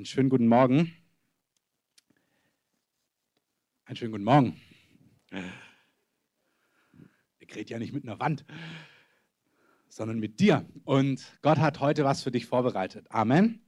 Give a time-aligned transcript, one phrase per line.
[0.00, 0.94] Einen schönen guten Morgen.
[3.84, 4.58] Einen schönen guten Morgen.
[7.38, 8.46] Ich rede ja nicht mit einer Wand,
[9.90, 10.64] sondern mit dir.
[10.84, 13.08] Und Gott hat heute was für dich vorbereitet.
[13.10, 13.60] Amen.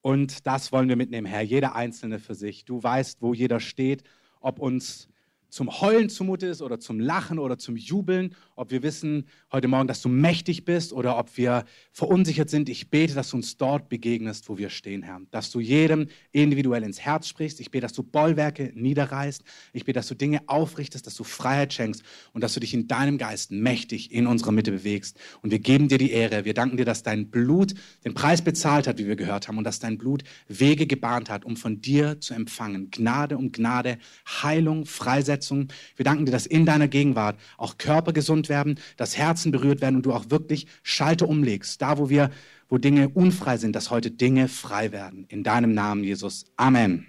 [0.00, 1.42] Und das wollen wir mitnehmen, Herr.
[1.42, 2.64] Jeder Einzelne für sich.
[2.64, 4.04] Du weißt, wo jeder steht,
[4.38, 5.08] ob uns
[5.48, 9.88] zum Heulen zumute ist oder zum Lachen oder zum Jubeln, ob wir wissen heute Morgen,
[9.88, 12.68] dass du mächtig bist oder ob wir verunsichert sind.
[12.68, 15.20] Ich bete, dass du uns dort begegnest, wo wir stehen, Herr.
[15.30, 17.60] Dass du jedem individuell ins Herz sprichst.
[17.60, 19.42] Ich bete, dass du Bollwerke niederreißt.
[19.72, 22.86] Ich bete, dass du Dinge aufrichtest, dass du Freiheit schenkst und dass du dich in
[22.86, 25.18] deinem Geist mächtig in unserer Mitte bewegst.
[25.42, 26.44] Und wir geben dir die Ehre.
[26.44, 29.64] Wir danken dir, dass dein Blut den Preis bezahlt hat, wie wir gehört haben, und
[29.64, 32.90] dass dein Blut Wege gebahnt hat, um von dir zu empfangen.
[32.90, 35.45] Gnade um Gnade, Heilung, Freisetzung.
[35.50, 39.96] Wir danken dir, dass in deiner Gegenwart auch Körper gesund werden, dass Herzen berührt werden
[39.96, 41.80] und du auch wirklich Schalter umlegst.
[41.82, 42.30] Da, wo wir,
[42.68, 45.26] wo Dinge unfrei sind, dass heute Dinge frei werden.
[45.28, 46.46] In deinem Namen, Jesus.
[46.56, 47.06] Amen.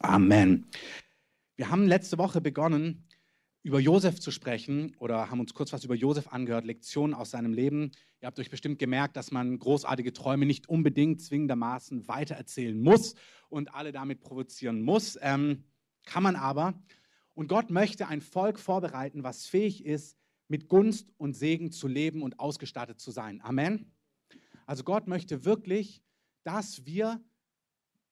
[0.00, 0.66] Amen.
[1.56, 3.04] Wir haben letzte Woche begonnen,
[3.62, 7.52] über Josef zu sprechen oder haben uns kurz was über Josef angehört, Lektionen aus seinem
[7.52, 7.90] Leben.
[8.20, 13.14] Ihr habt euch bestimmt gemerkt, dass man großartige Träume nicht unbedingt zwingendermaßen weitererzählen muss
[13.48, 15.18] und alle damit provozieren muss.
[15.20, 15.64] Ähm,
[16.06, 16.74] kann man aber.
[17.40, 22.20] Und Gott möchte ein Volk vorbereiten, was fähig ist, mit Gunst und Segen zu leben
[22.20, 23.40] und ausgestattet zu sein.
[23.40, 23.90] Amen.
[24.66, 26.02] Also Gott möchte wirklich,
[26.42, 27.18] dass wir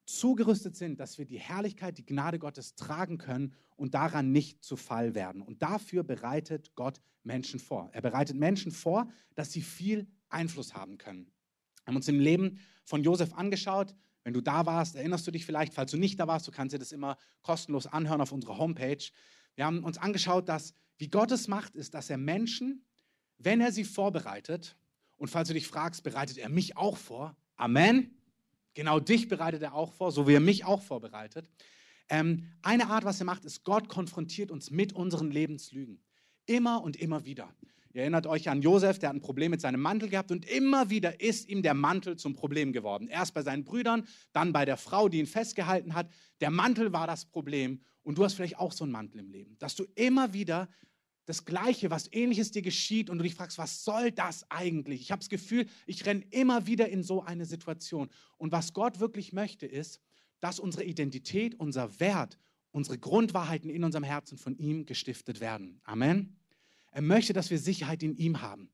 [0.06, 4.76] zugerüstet sind, dass wir die Herrlichkeit, die Gnade Gottes tragen können und daran nicht zu
[4.76, 5.42] Fall werden.
[5.42, 7.90] Und dafür bereitet Gott Menschen vor.
[7.92, 11.26] Er bereitet Menschen vor, dass sie viel Einfluss haben können.
[11.84, 13.94] Wir haben uns im Leben von Josef angeschaut.
[14.24, 15.74] Wenn du da warst, erinnerst du dich vielleicht.
[15.74, 19.04] Falls du nicht da warst, du kannst dir das immer kostenlos anhören auf unserer Homepage.
[19.54, 22.84] Wir haben uns angeschaut, dass wie Gott es macht, ist, dass er Menschen,
[23.38, 24.76] wenn er sie vorbereitet,
[25.18, 27.36] und falls du dich fragst, bereitet er mich auch vor?
[27.56, 28.16] Amen.
[28.74, 31.50] Genau dich bereitet er auch vor, so wie er mich auch vorbereitet.
[32.08, 36.00] Ähm, eine Art, was er macht, ist, Gott konfrontiert uns mit unseren Lebenslügen.
[36.46, 37.52] Immer und immer wieder.
[37.98, 40.88] Ihr erinnert euch an Josef, der hat ein Problem mit seinem Mantel gehabt und immer
[40.88, 43.08] wieder ist ihm der Mantel zum Problem geworden.
[43.08, 46.08] Erst bei seinen Brüdern, dann bei der Frau, die ihn festgehalten hat.
[46.40, 49.58] Der Mantel war das Problem und du hast vielleicht auch so einen Mantel im Leben,
[49.58, 50.68] dass du immer wieder
[51.24, 55.00] das Gleiche, was Ähnliches dir geschieht und du dich fragst, was soll das eigentlich?
[55.00, 58.10] Ich habe das Gefühl, ich renne immer wieder in so eine Situation.
[58.36, 60.00] Und was Gott wirklich möchte, ist,
[60.38, 62.38] dass unsere Identität, unser Wert,
[62.70, 65.80] unsere Grundwahrheiten in unserem Herzen von ihm gestiftet werden.
[65.82, 66.37] Amen.
[66.98, 68.72] Er möchte, dass wir Sicherheit in ihm haben.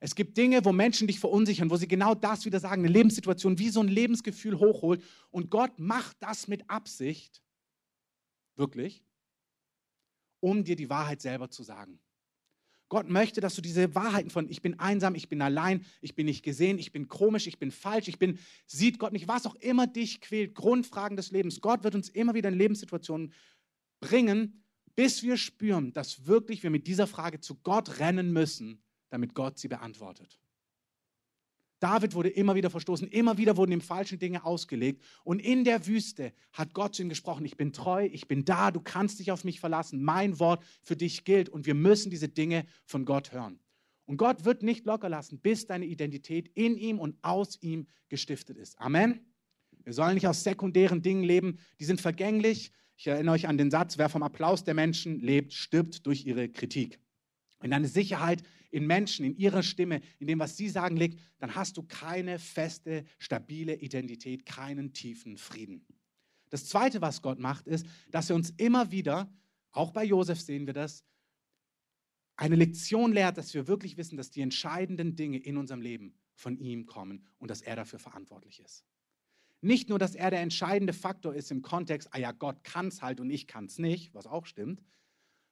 [0.00, 3.58] Es gibt Dinge, wo Menschen dich verunsichern, wo sie genau das wieder sagen, eine Lebenssituation
[3.58, 5.04] wie so ein Lebensgefühl hochholt.
[5.30, 7.42] Und Gott macht das mit Absicht,
[8.56, 9.04] wirklich,
[10.40, 12.00] um dir die Wahrheit selber zu sagen.
[12.88, 16.24] Gott möchte, dass du diese Wahrheiten von ich bin einsam, ich bin allein, ich bin
[16.24, 19.56] nicht gesehen, ich bin komisch, ich bin falsch, ich bin, sieht Gott nicht, was auch
[19.56, 21.60] immer dich quält, Grundfragen des Lebens.
[21.60, 23.34] Gott wird uns immer wieder in Lebenssituationen
[24.00, 24.64] bringen,
[24.98, 29.56] bis wir spüren, dass wirklich wir mit dieser Frage zu Gott rennen müssen, damit Gott
[29.56, 30.40] sie beantwortet.
[31.78, 35.04] David wurde immer wieder verstoßen, immer wieder wurden ihm falsche Dinge ausgelegt.
[35.22, 38.72] Und in der Wüste hat Gott zu ihm gesprochen, ich bin treu, ich bin da,
[38.72, 42.28] du kannst dich auf mich verlassen, mein Wort für dich gilt und wir müssen diese
[42.28, 43.60] Dinge von Gott hören.
[44.04, 48.56] Und Gott wird nicht locker lassen, bis deine Identität in ihm und aus ihm gestiftet
[48.56, 48.80] ist.
[48.80, 49.32] Amen.
[49.84, 53.70] Wir sollen nicht aus sekundären Dingen leben, die sind vergänglich, ich erinnere euch an den
[53.70, 56.98] Satz, wer vom Applaus der Menschen lebt, stirbt durch ihre Kritik.
[57.60, 58.42] Wenn deine Sicherheit
[58.72, 62.40] in Menschen, in ihrer Stimme, in dem, was sie sagen, liegt, dann hast du keine
[62.40, 65.86] feste, stabile Identität, keinen tiefen Frieden.
[66.50, 69.32] Das Zweite, was Gott macht, ist, dass er uns immer wieder,
[69.70, 71.04] auch bei Josef sehen wir das,
[72.34, 76.58] eine Lektion lehrt, dass wir wirklich wissen, dass die entscheidenden Dinge in unserem Leben von
[76.58, 78.84] ihm kommen und dass er dafür verantwortlich ist.
[79.60, 83.02] Nicht nur, dass er der entscheidende Faktor ist im Kontext, ah ja, Gott kann es
[83.02, 84.82] halt und ich kann es nicht, was auch stimmt,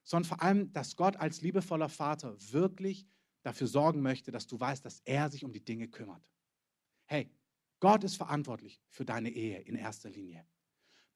[0.05, 3.06] sondern vor allem, dass Gott als liebevoller Vater wirklich
[3.43, 6.28] dafür sorgen möchte, dass du weißt, dass er sich um die Dinge kümmert.
[7.06, 7.31] Hey,
[7.81, 10.47] Gott ist verantwortlich für deine Ehe in erster Linie.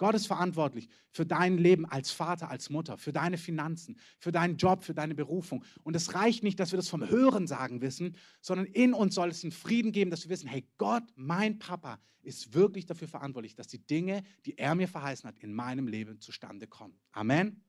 [0.00, 4.56] Gott ist verantwortlich für dein Leben als Vater, als Mutter, für deine Finanzen, für deinen
[4.56, 5.62] Job, für deine Berufung.
[5.82, 9.29] Und es reicht nicht, dass wir das vom Hören sagen wissen, sondern in uns soll
[9.29, 13.55] es einen Frieden geben, dass wir wissen, hey, Gott, mein Papa, ist wirklich dafür verantwortlich,
[13.55, 16.99] dass die Dinge, die er mir verheißen hat, in meinem Leben zustande kommen.
[17.12, 17.62] Amen.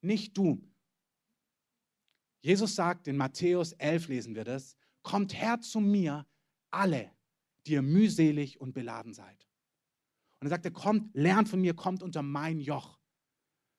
[0.00, 0.68] Nicht du.
[2.40, 6.26] Jesus sagt, in Matthäus 11 lesen wir das, kommt her zu mir,
[6.72, 7.12] alle,
[7.68, 9.46] die ihr mühselig und beladen seid
[10.42, 12.98] und er sagte, kommt, lernt von mir, kommt unter mein Joch.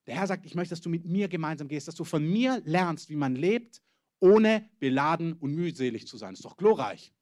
[0.08, 2.62] Der Herr sagt, ich möchte, dass du mit mir gemeinsam gehst, dass du von mir
[2.64, 3.82] lernst, wie man lebt,
[4.22, 6.36] ohne beladen und mühselig zu sein.
[6.36, 7.14] Ist doch glorreich.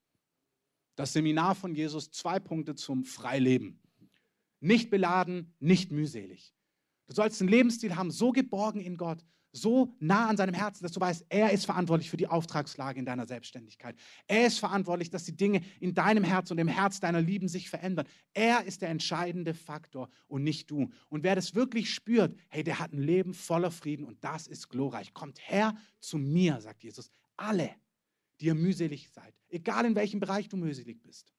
[0.95, 3.79] Das Seminar von Jesus, zwei Punkte zum Freileben.
[4.59, 6.53] Nicht beladen, nicht mühselig.
[7.07, 10.93] Du sollst einen Lebensstil haben, so geborgen in Gott, so nah an seinem Herzen, dass
[10.93, 13.95] du weißt, er ist verantwortlich für die Auftragslage in deiner Selbstständigkeit.
[14.27, 17.69] Er ist verantwortlich, dass die Dinge in deinem Herz und im Herz deiner Lieben sich
[17.69, 18.07] verändern.
[18.33, 20.89] Er ist der entscheidende Faktor und nicht du.
[21.09, 24.69] Und wer das wirklich spürt, hey, der hat ein Leben voller Frieden und das ist
[24.69, 25.13] glorreich.
[25.13, 27.11] Kommt her zu mir, sagt Jesus.
[27.35, 27.71] Alle,
[28.39, 31.33] die ihr mühselig seid, egal in welchem Bereich du mühselig bist,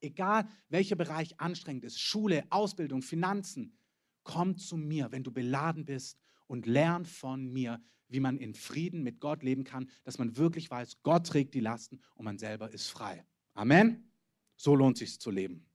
[0.00, 3.76] egal welcher Bereich anstrengend ist, Schule, Ausbildung, Finanzen,
[4.22, 9.02] komm zu mir, wenn du beladen bist und lern von mir, wie man in Frieden
[9.02, 12.72] mit Gott leben kann, dass man wirklich weiß, Gott trägt die Lasten und man selber
[12.72, 13.24] ist frei.
[13.54, 14.10] Amen.
[14.56, 15.66] So lohnt sich zu leben.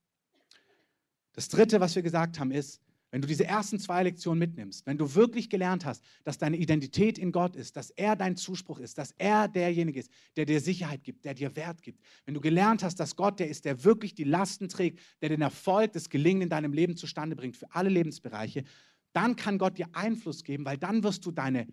[1.32, 2.80] Das dritte, was wir gesagt haben, ist,
[3.10, 7.18] wenn du diese ersten zwei Lektionen mitnimmst, wenn du wirklich gelernt hast, dass deine Identität
[7.18, 11.02] in Gott ist, dass er dein Zuspruch ist, dass er derjenige ist, der dir Sicherheit
[11.02, 14.14] gibt, der dir Wert gibt, wenn du gelernt hast, dass Gott der ist, der wirklich
[14.14, 17.90] die Lasten trägt, der den Erfolg, das Gelingen in deinem Leben zustande bringt für alle
[17.90, 18.62] Lebensbereiche,
[19.12, 21.66] dann kann Gott dir Einfluss geben, weil dann wirst du deine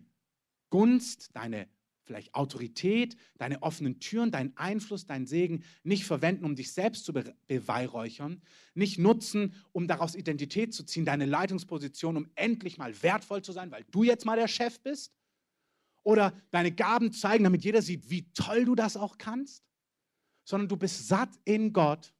[0.70, 1.68] Gunst, deine
[2.04, 7.12] vielleicht Autorität, deine offenen Türen, deinen Einfluss, deinen Segen nicht verwenden, um dich selbst zu
[7.12, 8.40] beweihräuchern,
[8.74, 13.70] nicht nutzen, um daraus Identität zu ziehen, deine Leitungsposition, um endlich mal wertvoll zu sein,
[13.70, 15.12] weil du jetzt mal der Chef bist,
[16.08, 19.62] oder deine Gaben zeigen, damit jeder sieht, wie toll du das auch kannst,
[20.42, 22.14] sondern du bist satt in Gott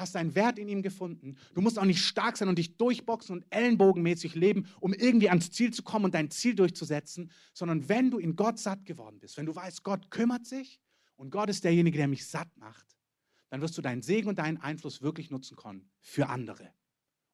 [0.00, 1.36] hast deinen Wert in ihm gefunden.
[1.54, 5.50] Du musst auch nicht stark sein und dich durchboxen und ellenbogenmäßig leben, um irgendwie ans
[5.50, 9.36] Ziel zu kommen und dein Ziel durchzusetzen, sondern wenn du in Gott satt geworden bist,
[9.36, 10.80] wenn du weißt, Gott kümmert sich
[11.16, 12.96] und Gott ist derjenige, der mich satt macht,
[13.50, 16.72] dann wirst du deinen Segen und deinen Einfluss wirklich nutzen können für andere.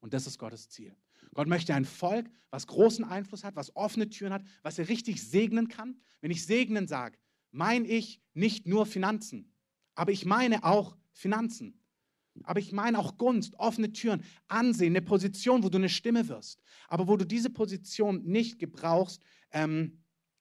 [0.01, 0.97] Und das ist Gottes Ziel.
[1.35, 5.23] Gott möchte ein Volk, was großen Einfluss hat, was offene Türen hat, was er richtig
[5.23, 6.01] segnen kann.
[6.21, 7.19] Wenn ich segnen sage,
[7.51, 9.53] meine ich nicht nur Finanzen,
[9.95, 11.81] aber ich meine auch Finanzen.
[12.45, 16.61] Aber ich meine auch Gunst, offene Türen, Ansehen, eine Position, wo du eine Stimme wirst.
[16.89, 19.23] Aber wo du diese Position nicht gebrauchst,
[19.53, 19.99] ähm,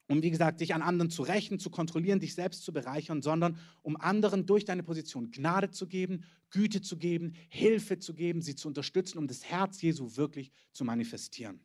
[0.08, 3.58] um, wie gesagt, dich an anderen zu rächen, zu kontrollieren, dich selbst zu bereichern, sondern
[3.82, 8.56] um anderen durch deine Position Gnade zu geben, Güte zu geben, Hilfe zu geben, sie
[8.56, 11.60] zu unterstützen, um das Herz Jesu wirklich zu manifestieren.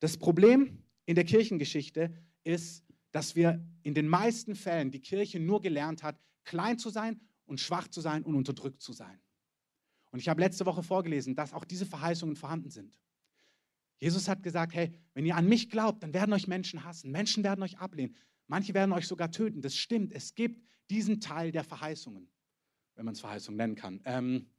[0.00, 5.60] Das Problem in der Kirchengeschichte ist, dass wir in den meisten Fällen die Kirche nur
[5.60, 9.20] gelernt hat, klein zu sein und schwach zu sein und unterdrückt zu sein.
[10.12, 12.96] Und ich habe letzte Woche vorgelesen, dass auch diese Verheißungen vorhanden sind.
[13.98, 17.10] Jesus hat gesagt, hey, wenn ihr an mich glaubt, dann werden euch Menschen hassen.
[17.10, 18.14] Menschen werden euch ablehnen.
[18.46, 19.62] Manche werden euch sogar töten.
[19.62, 20.12] Das stimmt.
[20.12, 22.28] Es gibt diesen Teil der Verheißungen,
[22.94, 24.00] wenn man es Verheißung nennen kann.
[24.04, 24.50] Ähm,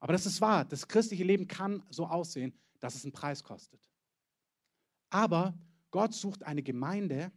[0.00, 0.64] aber das ist wahr.
[0.64, 3.88] Das christliche Leben kann so aussehen, dass es einen Preis kostet.
[5.10, 5.56] Aber
[5.90, 7.30] Gott sucht eine Gemeinde,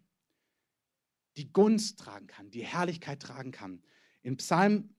[1.37, 3.83] die Gunst tragen kann, die Herrlichkeit tragen kann.
[4.21, 4.95] In Psalm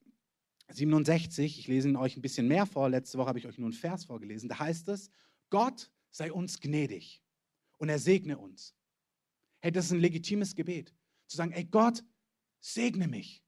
[0.77, 3.67] 67, ich lese ihn euch ein bisschen mehr vor, letzte Woche habe ich euch nur
[3.67, 5.11] einen Vers vorgelesen, da heißt es,
[5.51, 7.23] Gott sei uns gnädig
[7.79, 8.75] und er segne uns.
[9.61, 10.95] Hey, das ist ein legitimes Gebet.
[11.27, 12.05] Zu sagen, ey Gott,
[12.61, 13.43] segne mich.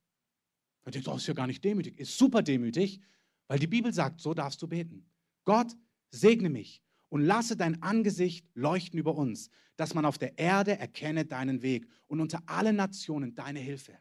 [0.85, 1.99] Und ihr ist ja gar nicht demütig.
[1.99, 3.01] Ist super demütig,
[3.49, 5.11] weil die Bibel sagt, so darfst du beten.
[5.45, 5.77] Gott,
[6.11, 11.25] segne mich und lasse dein Angesicht leuchten über uns, dass man auf der Erde erkenne
[11.25, 13.99] deinen Weg und unter allen Nationen deine Hilfe.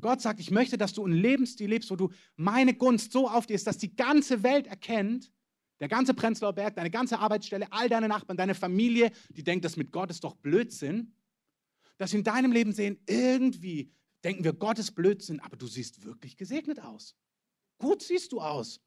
[0.00, 3.46] Gott sagt, ich möchte, dass du einen Lebensstil lebst, wo du meine Gunst so auf
[3.46, 5.32] dir ist, dass die ganze Welt erkennt,
[5.80, 9.76] der ganze Prenzlauer Berg, deine ganze Arbeitsstelle, all deine Nachbarn, deine Familie, die denkt, das
[9.76, 11.14] mit Gott ist doch Blödsinn,
[11.96, 13.92] dass sie in deinem Leben sehen, irgendwie
[14.24, 17.16] denken wir, Gott ist Blödsinn, aber du siehst wirklich gesegnet aus.
[17.78, 18.80] Gut siehst du aus.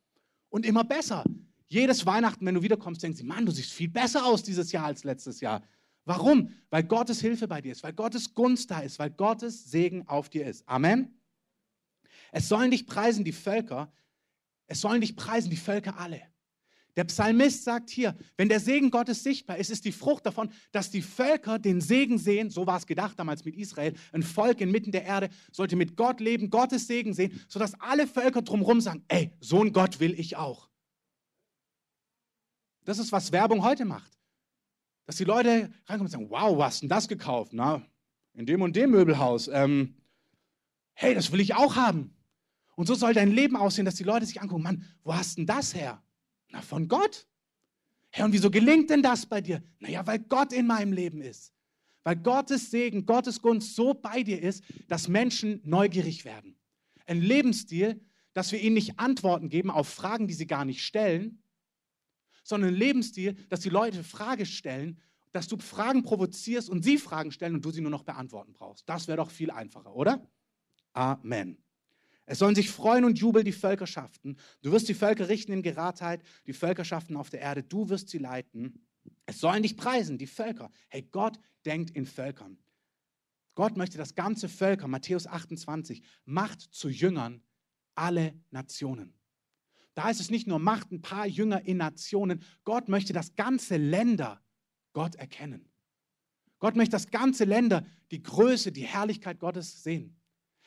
[0.49, 1.23] Und immer besser.
[1.67, 4.85] Jedes Weihnachten, wenn du wiederkommst, denken sie, Mann, du siehst viel besser aus dieses Jahr
[4.85, 5.63] als letztes Jahr.
[6.05, 6.53] Warum?
[6.69, 10.29] Weil Gottes Hilfe bei dir ist, weil Gottes Gunst da ist, weil Gottes Segen auf
[10.29, 10.67] dir ist.
[10.67, 11.17] Amen.
[12.31, 13.91] Es sollen dich preisen die Völker,
[14.67, 16.21] es sollen dich preisen die Völker alle.
[16.95, 20.91] Der Psalmist sagt hier, wenn der Segen Gottes sichtbar ist, ist die Frucht davon, dass
[20.91, 24.91] die Völker den Segen sehen, so war es gedacht damals mit Israel, ein Volk inmitten
[24.91, 29.31] der Erde sollte mit Gott leben, Gottes Segen sehen, sodass alle Völker drumherum sagen, ey,
[29.39, 30.69] so ein Gott will ich auch.
[32.83, 34.11] Das ist, was Werbung heute macht.
[35.05, 37.53] Dass die Leute reinkommen und sagen, wow, was hast denn das gekauft?
[37.53, 37.85] Na,
[38.33, 39.47] in dem und dem Möbelhaus.
[39.47, 39.95] Ähm,
[40.93, 42.15] hey, das will ich auch haben.
[42.75, 45.45] Und so soll dein Leben aussehen, dass die Leute sich angucken, Mann, wo hast denn
[45.45, 46.01] das her?
[46.49, 47.27] Na, von Gott.
[48.09, 49.63] Herr, und wieso gelingt denn das bei dir?
[49.79, 51.53] Naja, weil Gott in meinem Leben ist.
[52.03, 56.57] Weil Gottes Segen, Gottes Gunst so bei dir ist, dass Menschen neugierig werden.
[57.05, 58.01] Ein Lebensstil,
[58.33, 61.42] dass wir ihnen nicht Antworten geben auf Fragen, die sie gar nicht stellen,
[62.43, 64.99] sondern ein Lebensstil, dass die Leute Fragen stellen,
[65.31, 68.87] dass du Fragen provozierst und sie Fragen stellen und du sie nur noch beantworten brauchst.
[68.87, 70.25] Das wäre doch viel einfacher, oder?
[70.93, 71.57] Amen.
[72.25, 74.37] Es sollen sich freuen und jubeln die Völkerschaften.
[74.61, 77.63] Du wirst die Völker richten in Geradheit, die Völkerschaften auf der Erde.
[77.63, 78.85] Du wirst sie leiten.
[79.25, 80.71] Es sollen dich preisen, die Völker.
[80.87, 82.57] Hey, Gott denkt in Völkern.
[83.55, 87.41] Gott möchte, dass ganze Völker, Matthäus 28, macht zu Jüngern
[87.95, 89.13] alle Nationen.
[89.95, 92.41] Da ist es nicht nur, macht ein paar Jünger in Nationen.
[92.63, 94.41] Gott möchte, dass ganze Länder
[94.93, 95.69] Gott erkennen.
[96.59, 100.15] Gott möchte, dass ganze Länder die Größe, die Herrlichkeit Gottes sehen.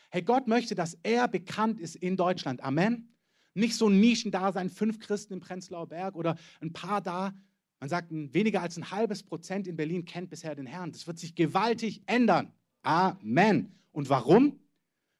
[0.09, 2.61] Hey, Gott möchte, dass er bekannt ist in Deutschland.
[2.61, 3.13] Amen.
[3.53, 7.33] Nicht so ein Nischendasein, fünf Christen im Prenzlauer Berg oder ein paar da.
[7.79, 10.91] Man sagt, weniger als ein halbes Prozent in Berlin kennt bisher den Herrn.
[10.91, 12.53] Das wird sich gewaltig ändern.
[12.83, 13.75] Amen.
[13.91, 14.59] Und warum?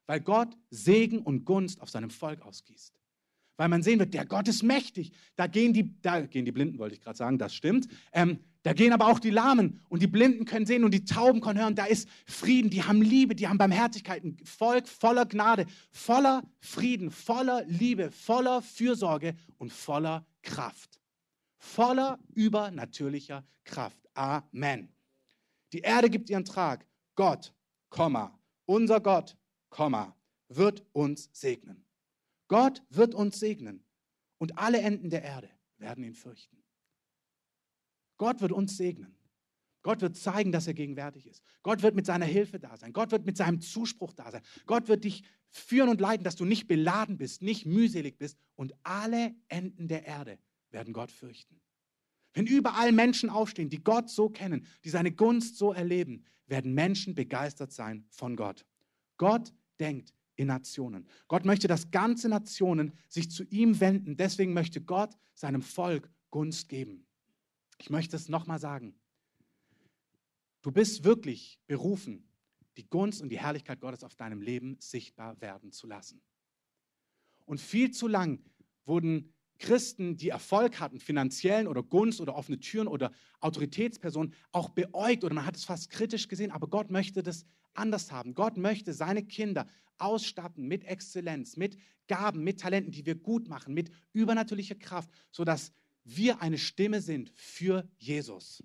[0.06, 2.94] Weil Gott Segen und Gunst auf seinem Volk ausgießt.
[3.58, 5.12] Weil man sehen wird, der Gott ist mächtig.
[5.34, 7.88] Da gehen die, da gehen die Blinden, wollte ich gerade sagen, das stimmt.
[8.12, 11.40] Ähm, da gehen aber auch die Lahmen und die Blinden können sehen und die Tauben
[11.40, 11.74] können hören.
[11.74, 14.22] Da ist Frieden, die haben Liebe, die haben Barmherzigkeit.
[14.22, 21.00] Ein Volk voller Gnade, voller Frieden, voller Liebe, voller Fürsorge und voller Kraft.
[21.56, 24.08] Voller übernatürlicher Kraft.
[24.14, 24.88] Amen.
[25.72, 26.86] Die Erde gibt ihren Trag.
[27.16, 27.52] Gott,
[27.88, 29.36] Komma, unser Gott,
[29.68, 30.16] Komma,
[30.48, 31.87] wird uns segnen.
[32.48, 33.84] Gott wird uns segnen
[34.38, 36.62] und alle Enden der Erde werden ihn fürchten.
[38.16, 39.14] Gott wird uns segnen.
[39.82, 41.42] Gott wird zeigen, dass er gegenwärtig ist.
[41.62, 42.92] Gott wird mit seiner Hilfe da sein.
[42.92, 44.42] Gott wird mit seinem Zuspruch da sein.
[44.66, 48.38] Gott wird dich führen und leiten, dass du nicht beladen bist, nicht mühselig bist.
[48.56, 50.38] Und alle Enden der Erde
[50.70, 51.60] werden Gott fürchten.
[52.34, 57.14] Wenn überall Menschen aufstehen, die Gott so kennen, die seine Gunst so erleben, werden Menschen
[57.14, 58.66] begeistert sein von Gott.
[59.16, 61.06] Gott denkt in Nationen.
[61.26, 64.16] Gott möchte, dass ganze Nationen sich zu ihm wenden.
[64.16, 67.06] Deswegen möchte Gott seinem Volk Gunst geben.
[67.78, 68.94] Ich möchte es nochmal sagen.
[70.62, 72.28] Du bist wirklich berufen,
[72.76, 76.22] die Gunst und die Herrlichkeit Gottes auf deinem Leben sichtbar werden zu lassen.
[77.44, 78.40] Und viel zu lang
[78.84, 85.24] wurden Christen, die Erfolg hatten, finanziellen oder Gunst oder offene Türen oder Autoritätspersonen, auch beäugt
[85.24, 87.44] oder man hat es fast kritisch gesehen, aber Gott möchte das
[87.78, 88.34] anders haben.
[88.34, 89.66] Gott möchte seine Kinder
[89.98, 95.72] ausstatten mit Exzellenz, mit Gaben, mit Talenten, die wir gut machen, mit übernatürlicher Kraft, sodass
[96.04, 98.62] wir eine Stimme sind für Jesus.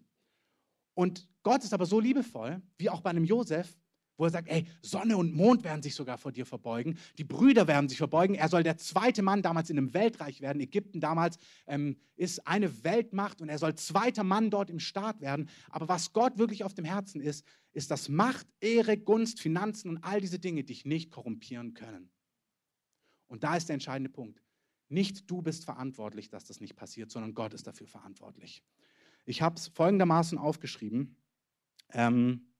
[0.93, 3.77] Und Gott ist aber so liebevoll, wie auch bei einem Josef,
[4.17, 7.67] wo er sagt, ey, Sonne und Mond werden sich sogar vor dir verbeugen, die Brüder
[7.67, 10.61] werden sich verbeugen, er soll der zweite Mann damals in einem Weltreich werden.
[10.61, 15.49] Ägypten damals ähm, ist eine Weltmacht und er soll zweiter Mann dort im Staat werden.
[15.69, 20.03] Aber was Gott wirklich auf dem Herzen ist, ist, dass Macht, Ehre, Gunst, Finanzen und
[20.03, 22.11] all diese Dinge dich nicht korrumpieren können.
[23.27, 24.43] Und da ist der entscheidende Punkt.
[24.89, 28.63] Nicht du bist verantwortlich, dass das nicht passiert, sondern Gott ist dafür verantwortlich.
[29.25, 31.15] Ich habe es folgendermaßen aufgeschrieben.
[31.91, 32.52] Ähm,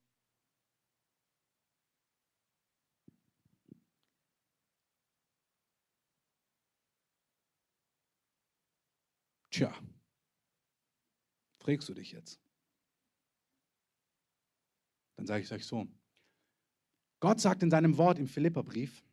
[9.54, 9.72] Tja,
[11.60, 12.40] fragst du dich jetzt?
[15.14, 15.86] Dann sage ich es euch so.
[17.20, 19.04] Gott sagt in seinem Wort im Philipperbrief,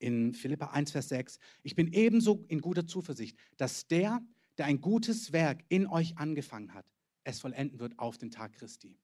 [0.00, 4.20] in Philippa 1, Vers 6, ich bin ebenso in guter Zuversicht, dass der,
[4.58, 6.90] der ein gutes Werk in euch angefangen hat,
[7.22, 8.98] es vollenden wird auf den Tag Christi.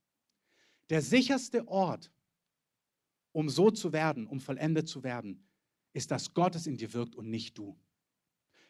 [0.90, 2.11] Der sicherste Ort,
[3.30, 5.46] um so zu werden, um vollendet zu werden,
[5.92, 7.78] ist, dass Gott es in dir wirkt und nicht du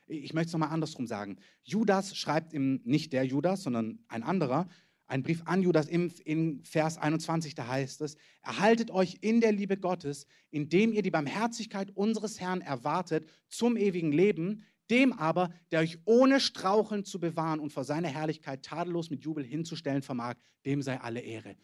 [0.06, 1.38] ich möchte es nochmal andersrum sagen.
[1.62, 4.68] Judas schreibt im, nicht der Judas, sondern ein anderer,
[5.06, 9.52] einen Brief an Judas im, in Vers 21, da heißt es, erhaltet euch in der
[9.52, 15.80] Liebe Gottes, indem ihr die Barmherzigkeit unseres Herrn erwartet zum ewigen Leben, dem aber, der
[15.80, 20.82] euch ohne Straucheln zu bewahren und vor seiner Herrlichkeit tadellos mit Jubel hinzustellen vermag, dem
[20.82, 21.56] sei alle Ehre.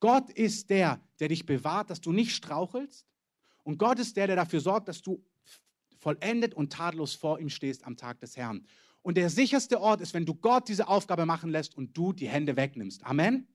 [0.00, 3.06] Gott ist der, der dich bewahrt, dass du nicht strauchelst.
[3.62, 5.22] Und Gott ist der, der dafür sorgt, dass du
[6.00, 8.66] vollendet und tadellos vor ihm stehst am Tag des Herrn.
[9.02, 12.28] Und der sicherste Ort ist, wenn du Gott diese Aufgabe machen lässt und du die
[12.28, 13.04] Hände wegnimmst.
[13.04, 13.46] Amen.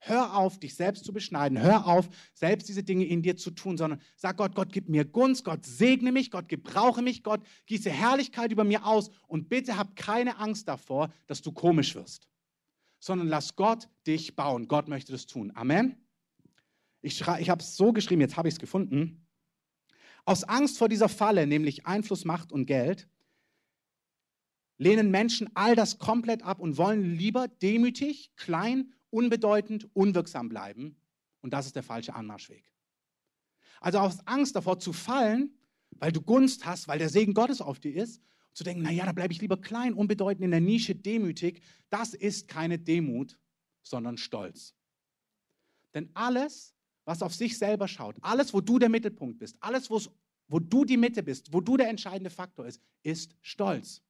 [0.00, 1.60] Hör auf, dich selbst zu beschneiden.
[1.60, 5.04] Hör auf, selbst diese Dinge in dir zu tun, sondern sag Gott, Gott, gib mir
[5.04, 9.76] Gunst, Gott segne mich, Gott gebrauche mich, Gott gieße Herrlichkeit über mir aus und bitte
[9.76, 12.28] hab keine Angst davor, dass du komisch wirst,
[13.00, 14.68] sondern lass Gott dich bauen.
[14.68, 15.50] Gott möchte das tun.
[15.56, 15.96] Amen.
[17.00, 19.27] Ich, ich habe es so geschrieben, jetzt habe ich es gefunden.
[20.28, 23.08] Aus Angst vor dieser Falle, nämlich Einfluss, Macht und Geld,
[24.76, 31.00] lehnen Menschen all das komplett ab und wollen lieber demütig, klein, unbedeutend, unwirksam bleiben.
[31.40, 32.70] Und das ist der falsche Anmarschweg.
[33.80, 35.54] Also aus Angst davor zu fallen,
[35.92, 38.20] weil du Gunst hast, weil der Segen Gottes auf dir ist,
[38.52, 42.48] zu denken, naja, da bleibe ich lieber klein, unbedeutend in der Nische, demütig, das ist
[42.48, 43.38] keine Demut,
[43.82, 44.74] sondern Stolz.
[45.94, 46.74] Denn alles,
[47.08, 50.98] was auf sich selber schaut, alles, wo du der Mittelpunkt bist, alles, wo du die
[50.98, 54.02] Mitte bist, wo du der entscheidende Faktor ist, ist Stolz.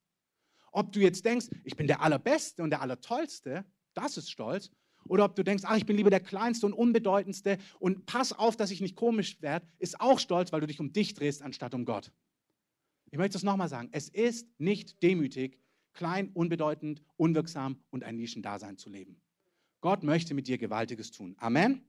[0.73, 3.63] Ob du jetzt denkst, ich bin der Allerbeste und der Allertollste,
[3.93, 4.69] das ist Stolz.
[5.05, 8.57] Oder ob du denkst, ach, ich bin lieber der Kleinste und Unbedeutendste und pass auf,
[8.57, 11.73] dass ich nicht komisch werde, ist auch Stolz, weil du dich um dich drehst, anstatt
[11.73, 12.11] um Gott.
[13.11, 13.87] Ich möchte es nochmal sagen.
[13.93, 15.57] Es ist nicht demütig,
[15.93, 19.21] klein, unbedeutend, unwirksam und ein Nischendasein zu leben.
[19.79, 21.37] Gott möchte mit dir Gewaltiges tun.
[21.39, 21.85] Amen.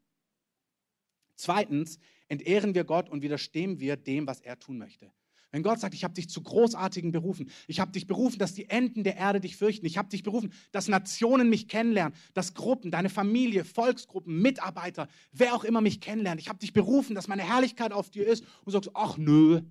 [1.41, 5.11] Zweitens, entehren wir Gott und widerstehen wir dem, was er tun möchte.
[5.53, 8.69] Wenn Gott sagt, ich habe dich zu großartigen berufen, ich habe dich berufen, dass die
[8.69, 12.91] Enden der Erde dich fürchten, ich habe dich berufen, dass Nationen mich kennenlernen, dass Gruppen,
[12.91, 17.43] deine Familie, Volksgruppen, Mitarbeiter, wer auch immer mich kennenlernt, ich habe dich berufen, dass meine
[17.43, 19.63] Herrlichkeit auf dir ist und sagst, ach nö,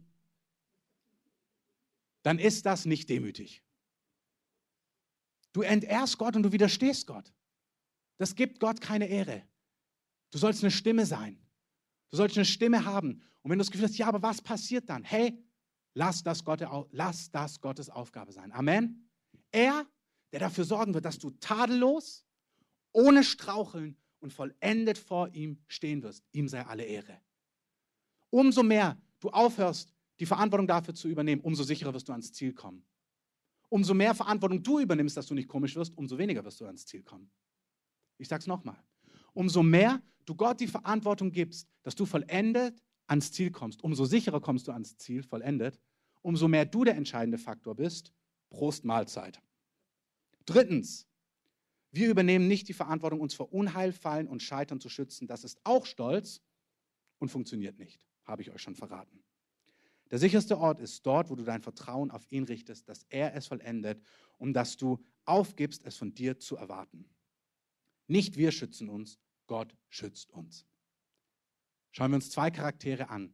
[2.23, 3.61] dann ist das nicht demütig.
[5.53, 7.31] Du entehrst Gott und du widerstehst Gott.
[8.17, 9.43] Das gibt Gott keine Ehre.
[10.31, 11.37] Du sollst eine Stimme sein.
[12.11, 13.21] Du sollst eine Stimme haben.
[13.41, 15.03] Und wenn du das Gefühl hast, ja, aber was passiert dann?
[15.03, 15.43] Hey,
[15.93, 16.61] lass das, Gott,
[16.91, 18.51] lass das Gottes Aufgabe sein.
[18.51, 19.09] Amen.
[19.51, 19.85] Er,
[20.31, 22.25] der dafür sorgen wird, dass du tadellos,
[22.91, 26.25] ohne Straucheln und vollendet vor ihm stehen wirst.
[26.31, 27.21] Ihm sei alle Ehre.
[28.29, 32.53] Umso mehr du aufhörst, die Verantwortung dafür zu übernehmen, umso sicherer wirst du ans Ziel
[32.53, 32.85] kommen.
[33.69, 36.85] Umso mehr Verantwortung du übernimmst, dass du nicht komisch wirst, umso weniger wirst du ans
[36.85, 37.31] Ziel kommen.
[38.17, 38.83] Ich sage es nochmal.
[39.33, 44.39] Umso mehr du Gott die Verantwortung gibst, dass du vollendet ans Ziel kommst, umso sicherer
[44.39, 45.79] kommst du ans Ziel, vollendet,
[46.21, 48.13] umso mehr du der entscheidende Faktor bist.
[48.49, 49.41] Prost Mahlzeit.
[50.45, 51.07] Drittens,
[51.91, 55.27] wir übernehmen nicht die Verantwortung, uns vor Unheil, Fallen und Scheitern zu schützen.
[55.27, 56.41] Das ist auch Stolz
[57.19, 59.23] und funktioniert nicht, habe ich euch schon verraten.
[60.11, 63.47] Der sicherste Ort ist dort, wo du dein Vertrauen auf ihn richtest, dass er es
[63.47, 64.01] vollendet
[64.37, 67.05] und dass du aufgibst, es von dir zu erwarten.
[68.09, 70.65] Nicht wir schützen uns, Gott schützt uns.
[71.91, 73.33] Schauen wir uns zwei Charaktere an.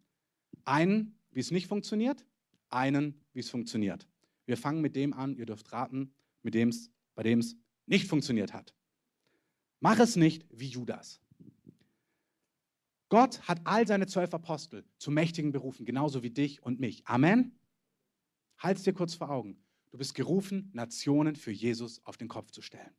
[0.65, 2.25] Einen, wie es nicht funktioniert,
[2.69, 4.07] einen, wie es funktioniert.
[4.45, 7.55] Wir fangen mit dem an, ihr dürft raten, mit dem's, bei dem es
[7.85, 8.75] nicht funktioniert hat.
[9.79, 11.21] Mach es nicht wie Judas.
[13.07, 17.07] Gott hat all seine zwölf Apostel zu mächtigen berufen, genauso wie dich und mich.
[17.07, 17.57] Amen.
[18.57, 19.57] Halt's dir kurz vor Augen.
[19.91, 22.93] Du bist gerufen, Nationen für Jesus auf den Kopf zu stellen.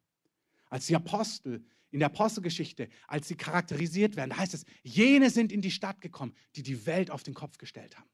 [0.69, 5.53] Als die Apostel in der Apostelgeschichte, als sie charakterisiert werden, da heißt es, jene sind
[5.53, 8.09] in die Stadt gekommen, die die Welt auf den Kopf gestellt haben.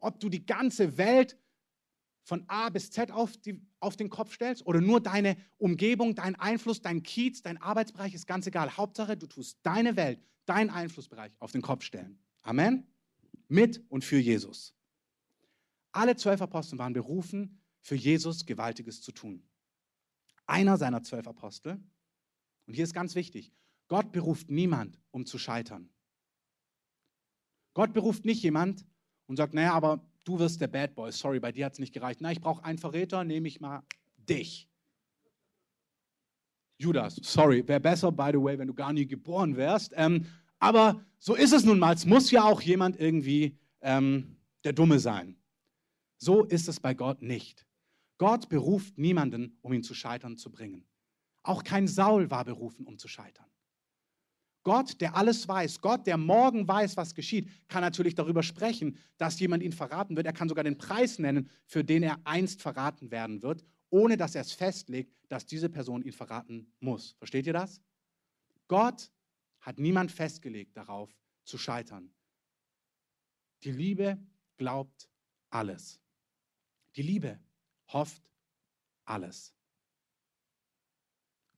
[0.00, 1.38] Ob du die ganze Welt
[2.22, 6.34] von A bis Z auf, die, auf den Kopf stellst oder nur deine Umgebung, dein
[6.34, 8.76] Einfluss, dein Kiez, dein Arbeitsbereich, ist ganz egal.
[8.76, 12.18] Hauptsache, du tust deine Welt, deinen Einflussbereich auf den Kopf stellen.
[12.42, 12.86] Amen?
[13.48, 14.74] Mit und für Jesus.
[15.92, 19.42] Alle zwölf Apostel waren berufen, für Jesus Gewaltiges zu tun
[20.46, 21.80] einer seiner zwölf Apostel.
[22.66, 23.52] Und hier ist ganz wichtig,
[23.88, 25.90] Gott beruft niemand, um zu scheitern.
[27.74, 28.86] Gott beruft nicht jemand
[29.26, 31.92] und sagt, naja, aber du wirst der Bad Boy, sorry, bei dir hat es nicht
[31.92, 32.20] gereicht.
[32.20, 33.82] Na, ich brauche einen Verräter, nehme ich mal
[34.16, 34.68] dich.
[36.78, 39.92] Judas, sorry, wäre besser, by the way, wenn du gar nie geboren wärst.
[39.96, 40.26] Ähm,
[40.58, 41.94] aber so ist es nun mal.
[41.94, 45.36] Es muss ja auch jemand irgendwie ähm, der Dumme sein.
[46.18, 47.66] So ist es bei Gott nicht.
[48.18, 50.86] Gott beruft niemanden, um ihn zu scheitern zu bringen.
[51.42, 53.46] Auch kein Saul war berufen, um zu scheitern.
[54.64, 59.38] Gott, der alles weiß, Gott, der morgen weiß, was geschieht, kann natürlich darüber sprechen, dass
[59.38, 60.26] jemand ihn verraten wird.
[60.26, 64.34] Er kann sogar den Preis nennen, für den er einst verraten werden wird, ohne dass
[64.34, 67.12] er es festlegt, dass diese Person ihn verraten muss.
[67.12, 67.80] Versteht ihr das?
[68.66, 69.12] Gott
[69.60, 72.10] hat niemand festgelegt darauf zu scheitern.
[73.62, 74.18] Die Liebe
[74.56, 75.08] glaubt
[75.50, 76.00] alles.
[76.96, 77.38] Die Liebe
[77.88, 78.22] hofft
[79.04, 79.54] alles.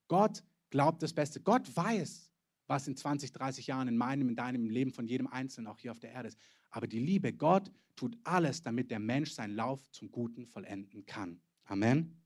[0.07, 1.41] Gott glaubt das Beste.
[1.41, 2.33] Gott weiß,
[2.67, 5.91] was in 20, 30 Jahren in meinem, in deinem Leben von jedem Einzelnen auch hier
[5.91, 6.39] auf der Erde ist.
[6.71, 11.41] Aber die Liebe, Gott tut alles, damit der Mensch seinen Lauf zum Guten vollenden kann.
[11.65, 12.23] Amen.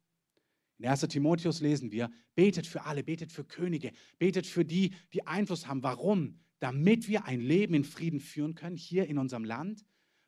[0.79, 1.01] In 1.
[1.03, 5.83] Timotheus lesen wir, betet für alle, betet für Könige, betet für die, die Einfluss haben.
[5.85, 6.41] Warum?
[6.59, 9.85] Damit wir ein Leben in Frieden führen können, hier in unserem Land,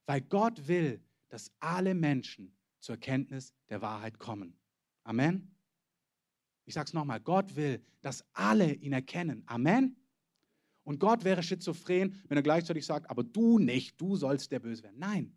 [0.06, 4.58] weil Gott will, dass alle Menschen zur Erkenntnis der Wahrheit kommen.
[5.04, 5.50] Amen.
[6.66, 9.42] Ich sage es nochmal, Gott will, dass alle ihn erkennen.
[9.46, 9.96] Amen.
[10.82, 14.82] Und Gott wäre schizophren, wenn er gleichzeitig sagt, aber du nicht, du sollst der Böse
[14.82, 14.98] werden.
[14.98, 15.34] Nein.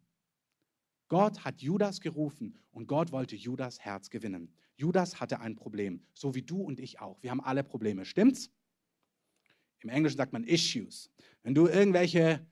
[1.07, 4.53] Gott hat Judas gerufen und Gott wollte Judas Herz gewinnen.
[4.75, 7.21] Judas hatte ein Problem, so wie du und ich auch.
[7.23, 8.51] Wir haben alle Probleme, stimmt's?
[9.79, 11.09] Im Englischen sagt man Issues.
[11.43, 12.45] Wenn du irgendwelche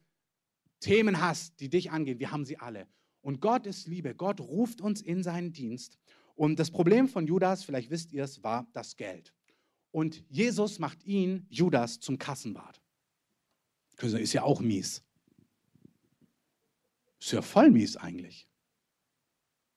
[0.79, 2.87] Themen hast, die dich angehen, wir haben sie alle.
[3.25, 4.13] Und Gott ist Liebe.
[4.13, 5.97] Gott ruft uns in seinen Dienst.
[6.35, 9.33] Und das Problem von Judas, vielleicht wisst ihr es, war das Geld.
[9.89, 12.79] Und Jesus macht ihn, Judas, zum Kassenwart.
[13.99, 15.03] Ist ja auch mies.
[17.19, 18.47] Ist ja voll mies eigentlich.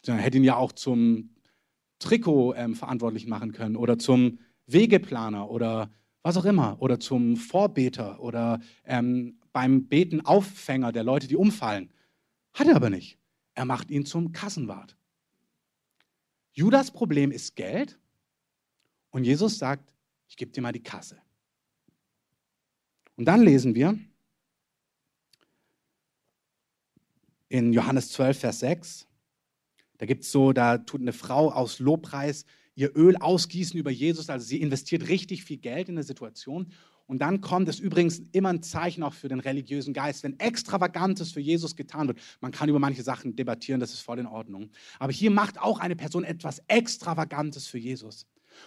[0.03, 1.31] Dann hätte ihn ja auch zum
[2.01, 8.21] Trikot ähm, verantwortlich machen können oder zum Wegeplaner oder was auch immer oder zum Vorbeter
[8.21, 11.91] oder ähm, beim Beten Auffänger der Leute, die umfallen.
[12.53, 13.19] Hat er aber nicht.
[13.59, 14.97] Er macht ihn zum Kassenwart.
[16.53, 17.99] Judas Problem ist Geld
[19.11, 19.93] und Jesus sagt,
[20.29, 21.21] ich gebe dir mal die Kasse.
[23.17, 23.99] Und dann lesen wir
[27.49, 29.09] in Johannes 12, Vers 6,
[29.97, 32.45] da gibt es so, da tut eine Frau aus Lobpreis
[32.77, 36.73] ihr Öl ausgießen über Jesus, also sie investiert richtig viel Geld in eine Situation.
[37.09, 41.33] Und dann kommt es übrigens immer ein Zeichen auch für den religiösen Geist, wenn Extravagantes
[41.33, 42.19] für Jesus getan wird.
[42.43, 44.71] Man kann über manche Sachen debattieren, das ist voll in Ordnung.
[44.99, 48.27] Aber hier macht auch eine Person etwas Extravagantes für Jesus.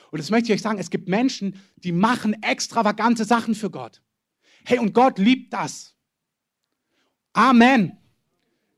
[0.10, 4.02] Und das möchte ich euch sagen, es gibt Menschen, die machen extravagante Sachen für Gott.
[4.66, 5.96] Hey, und Gott liebt das.
[7.34, 8.01] Amen.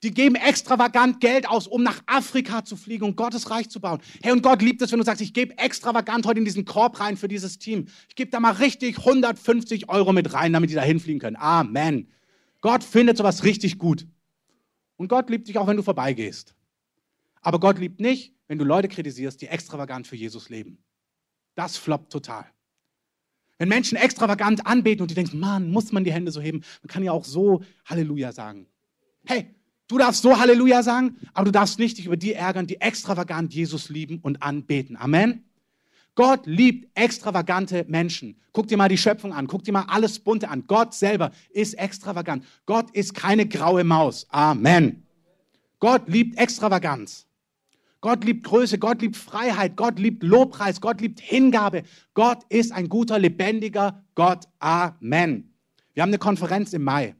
[0.03, 4.01] Die geben extravagant Geld aus, um nach Afrika zu fliegen und Gottes Reich zu bauen.
[4.21, 6.99] Hey, und Gott liebt es, wenn du sagst, ich gebe extravagant heute in diesen Korb
[6.99, 7.87] rein für dieses Team.
[8.09, 11.37] Ich gebe da mal richtig 150 Euro mit rein, damit die da hinfliegen können.
[11.37, 12.09] Amen.
[12.59, 14.05] Gott findet sowas richtig gut.
[14.97, 16.53] Und Gott liebt dich auch, wenn du vorbeigehst.
[17.41, 20.83] Aber Gott liebt nicht, wenn du Leute kritisierst, die extravagant für Jesus leben.
[21.55, 22.45] Das floppt total.
[23.57, 26.87] Wenn Menschen extravagant anbeten und du denkst, Mann, muss man die Hände so heben, man
[26.89, 28.67] kann ja auch so Halleluja sagen.
[29.25, 29.55] Hey,
[29.87, 33.53] Du darfst so Halleluja sagen, aber du darfst nicht dich über die ärgern, die extravagant
[33.53, 34.95] Jesus lieben und anbeten.
[34.97, 35.43] Amen.
[36.15, 38.39] Gott liebt extravagante Menschen.
[38.51, 40.65] Guck dir mal die Schöpfung an, guck dir mal alles Bunte an.
[40.67, 42.45] Gott selber ist extravagant.
[42.65, 44.27] Gott ist keine graue Maus.
[44.29, 45.03] Amen.
[45.79, 47.27] Gott liebt Extravaganz.
[47.99, 51.83] Gott liebt Größe, Gott liebt Freiheit, Gott liebt Lobpreis, Gott liebt Hingabe.
[52.13, 54.45] Gott ist ein guter, lebendiger Gott.
[54.59, 55.53] Amen.
[55.93, 57.15] Wir haben eine Konferenz im Mai.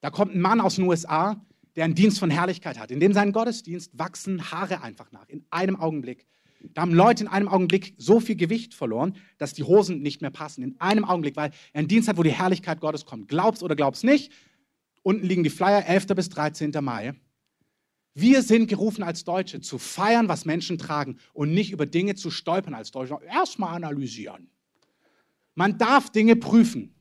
[0.00, 1.44] Da kommt ein Mann aus den USA,
[1.76, 2.90] der einen Dienst von Herrlichkeit hat.
[2.90, 6.26] In dem seinen Gottesdienst wachsen Haare einfach nach, in einem Augenblick.
[6.74, 10.30] Da haben Leute in einem Augenblick so viel Gewicht verloren, dass die Hosen nicht mehr
[10.30, 10.62] passen.
[10.62, 13.28] In einem Augenblick, weil er einen Dienst hat, wo die Herrlichkeit Gottes kommt.
[13.28, 14.32] Glaubst oder glaubst nicht.
[15.02, 16.08] Unten liegen die Flyer, 11.
[16.08, 16.72] bis 13.
[16.82, 17.14] Mai.
[18.12, 22.30] Wir sind gerufen als Deutsche zu feiern, was Menschen tragen und nicht über Dinge zu
[22.30, 23.18] stolpern als Deutsche.
[23.26, 24.50] Erstmal analysieren.
[25.54, 26.94] Man darf Dinge prüfen.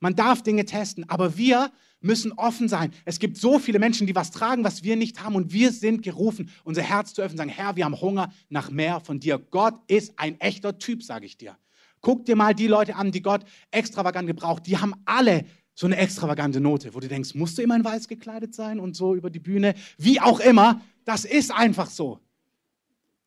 [0.00, 1.08] Man darf Dinge testen.
[1.08, 2.92] Aber wir müssen offen sein.
[3.04, 5.34] Es gibt so viele Menschen, die was tragen, was wir nicht haben.
[5.34, 9.00] Und wir sind gerufen, unser Herz zu öffnen, sagen, Herr, wir haben Hunger nach mehr
[9.00, 9.38] von dir.
[9.38, 11.56] Gott ist ein echter Typ, sage ich dir.
[12.00, 14.66] Guck dir mal die Leute an, die Gott extravagant gebraucht.
[14.66, 18.08] Die haben alle so eine extravagante Note, wo du denkst, musst du immer in weiß
[18.08, 19.74] gekleidet sein und so über die Bühne?
[19.98, 22.20] Wie auch immer, das ist einfach so.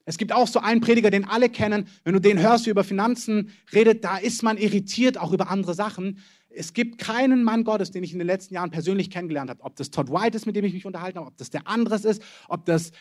[0.06, 1.88] Es gibt auch so einen Prediger, den alle kennen.
[2.04, 5.74] Wenn du den hörst, wie über Finanzen redet, da ist man irritiert, auch über andere
[5.74, 6.20] Sachen.
[6.56, 9.64] Es gibt keinen Mann Gottes, den ich in den letzten Jahren persönlich kennengelernt habe.
[9.64, 12.06] Ob das Todd White ist, mit dem ich mich unterhalten habe, ob das der anderes
[12.06, 12.92] ist, ob das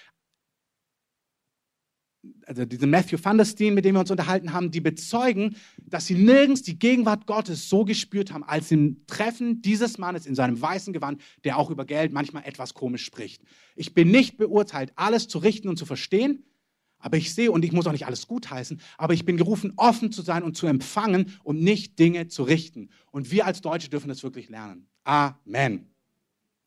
[2.47, 6.07] also diese Matthew van der Steen, mit dem wir uns unterhalten haben, die bezeugen, dass
[6.07, 10.61] sie nirgends die Gegenwart Gottes so gespürt haben, als im Treffen dieses Mannes in seinem
[10.61, 13.43] weißen Gewand, der auch über Geld manchmal etwas komisch spricht.
[13.75, 16.45] Ich bin nicht beurteilt, alles zu richten und zu verstehen,
[17.03, 20.13] aber ich sehe, und ich muss auch nicht alles gutheißen, aber ich bin gerufen, offen
[20.13, 22.89] zu sein und zu empfangen und nicht Dinge zu richten.
[23.11, 24.87] Und wir als Deutsche dürfen das wirklich lernen.
[25.05, 25.91] Amen.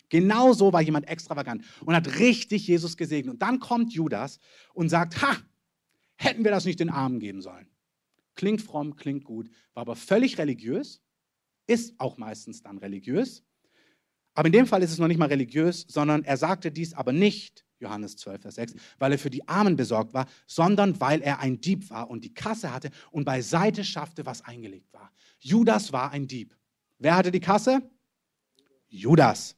[0.09, 3.33] Genau so war jemand extravagant und hat richtig Jesus gesegnet.
[3.33, 4.39] Und dann kommt Judas
[4.73, 5.37] und sagt, ha,
[6.15, 7.67] hätten wir das nicht den Armen geben sollen.
[8.35, 11.01] Klingt fromm, klingt gut, war aber völlig religiös,
[11.65, 13.43] ist auch meistens dann religiös.
[14.35, 17.13] Aber in dem Fall ist es noch nicht mal religiös, sondern er sagte dies aber
[17.13, 21.39] nicht, Johannes 12, Vers 6, weil er für die Armen besorgt war, sondern weil er
[21.39, 25.11] ein Dieb war und die Kasse hatte und beiseite schaffte, was eingelegt war.
[25.39, 26.55] Judas war ein Dieb.
[26.99, 27.81] Wer hatte die Kasse?
[28.87, 29.55] Judas.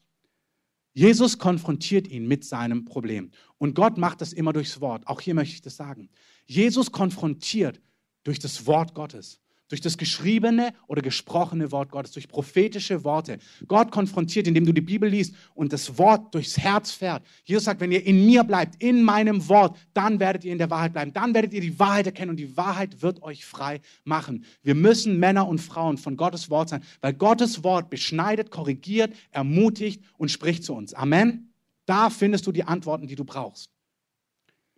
[0.93, 3.31] Jesus konfrontiert ihn mit seinem Problem.
[3.59, 5.05] Und Gott macht das immer durchs Wort.
[5.07, 6.09] Auch hier möchte ich das sagen.
[6.45, 7.79] Jesus konfrontiert
[8.23, 13.39] durch das Wort Gottes durch das geschriebene oder gesprochene Wort Gottes, durch prophetische Worte.
[13.67, 17.23] Gott konfrontiert, indem du die Bibel liest und das Wort durchs Herz fährt.
[17.43, 20.69] Jesus sagt, wenn ihr in mir bleibt, in meinem Wort, dann werdet ihr in der
[20.69, 21.13] Wahrheit bleiben.
[21.13, 24.45] Dann werdet ihr die Wahrheit erkennen und die Wahrheit wird euch frei machen.
[24.63, 30.03] Wir müssen Männer und Frauen von Gottes Wort sein, weil Gottes Wort beschneidet, korrigiert, ermutigt
[30.17, 30.93] und spricht zu uns.
[30.93, 31.53] Amen.
[31.85, 33.71] Da findest du die Antworten, die du brauchst.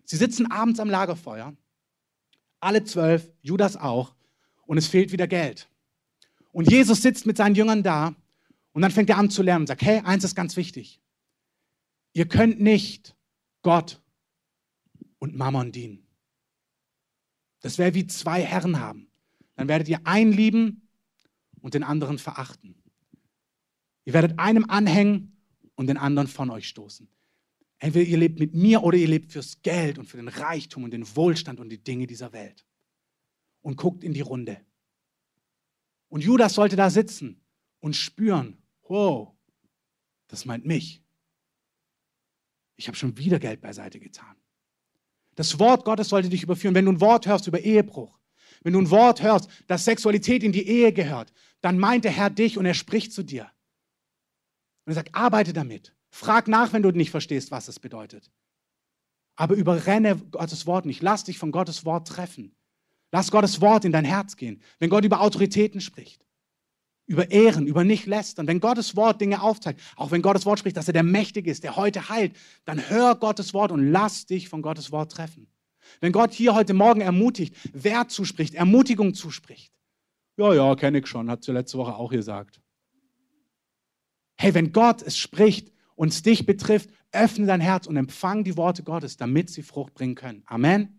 [0.06, 1.54] Sie sitzen abends am Lagerfeuer,
[2.60, 4.16] alle zwölf, Judas auch,
[4.70, 5.68] und es fehlt wieder Geld.
[6.52, 8.14] Und Jesus sitzt mit seinen Jüngern da
[8.72, 11.02] und dann fängt er an zu lernen und sagt, hey, eins ist ganz wichtig.
[12.14, 13.16] Ihr könnt nicht
[13.64, 14.00] Gott
[15.18, 16.06] und Mammon dienen.
[17.62, 19.08] Das wäre wie zwei Herren haben.
[19.56, 20.88] Dann werdet ihr einen lieben
[21.62, 22.76] und den anderen verachten.
[24.06, 25.36] Ihr werdet einem anhängen
[25.74, 27.10] und den anderen von euch stoßen.
[27.80, 30.92] Entweder ihr lebt mit mir oder ihr lebt fürs Geld und für den Reichtum und
[30.92, 32.68] den Wohlstand und die Dinge dieser Welt.
[33.70, 34.60] Und guckt in die Runde.
[36.08, 37.40] Und Judas sollte da sitzen
[37.82, 39.32] und spüren, wow,
[40.28, 41.04] das meint mich.
[42.78, 44.36] Ich habe schon wieder Geld beiseite getan.
[45.36, 46.74] Das Wort Gottes sollte dich überführen.
[46.74, 48.18] Wenn du ein Wort hörst über Ehebruch,
[48.64, 52.32] wenn du ein Wort hörst, dass Sexualität in die Ehe gehört, dann meint der Herr
[52.32, 53.52] dich und er spricht zu dir.
[54.86, 55.96] Und er sagt, arbeite damit.
[56.10, 58.32] Frag nach, wenn du nicht verstehst, was es bedeutet.
[59.36, 61.04] Aber überrenne Gottes Wort nicht.
[61.04, 62.56] Lass dich von Gottes Wort treffen.
[63.12, 64.62] Lass Gottes Wort in dein Herz gehen.
[64.80, 66.26] Wenn Gott über Autoritäten spricht,
[67.08, 70.78] über Ehren, über nicht lästern, wenn Gottes Wort Dinge aufzeigt, auch wenn Gottes Wort spricht,
[70.78, 74.48] dass er der Mächtige ist, der heute heilt, dann hör Gottes Wort und lass dich
[74.48, 75.48] von Gottes Wort treffen.
[76.02, 79.74] Wenn Gott hier heute Morgen ermutigt, Wert zuspricht, Ermutigung zuspricht.
[80.38, 82.62] Ja, ja, kenne ich schon, hat sie letzte Woche auch gesagt.
[84.38, 88.56] Hey, wenn Gott es spricht und es dich betrifft, öffne dein Herz und empfang die
[88.56, 90.44] Worte Gottes, damit sie Frucht bringen können.
[90.46, 90.99] Amen.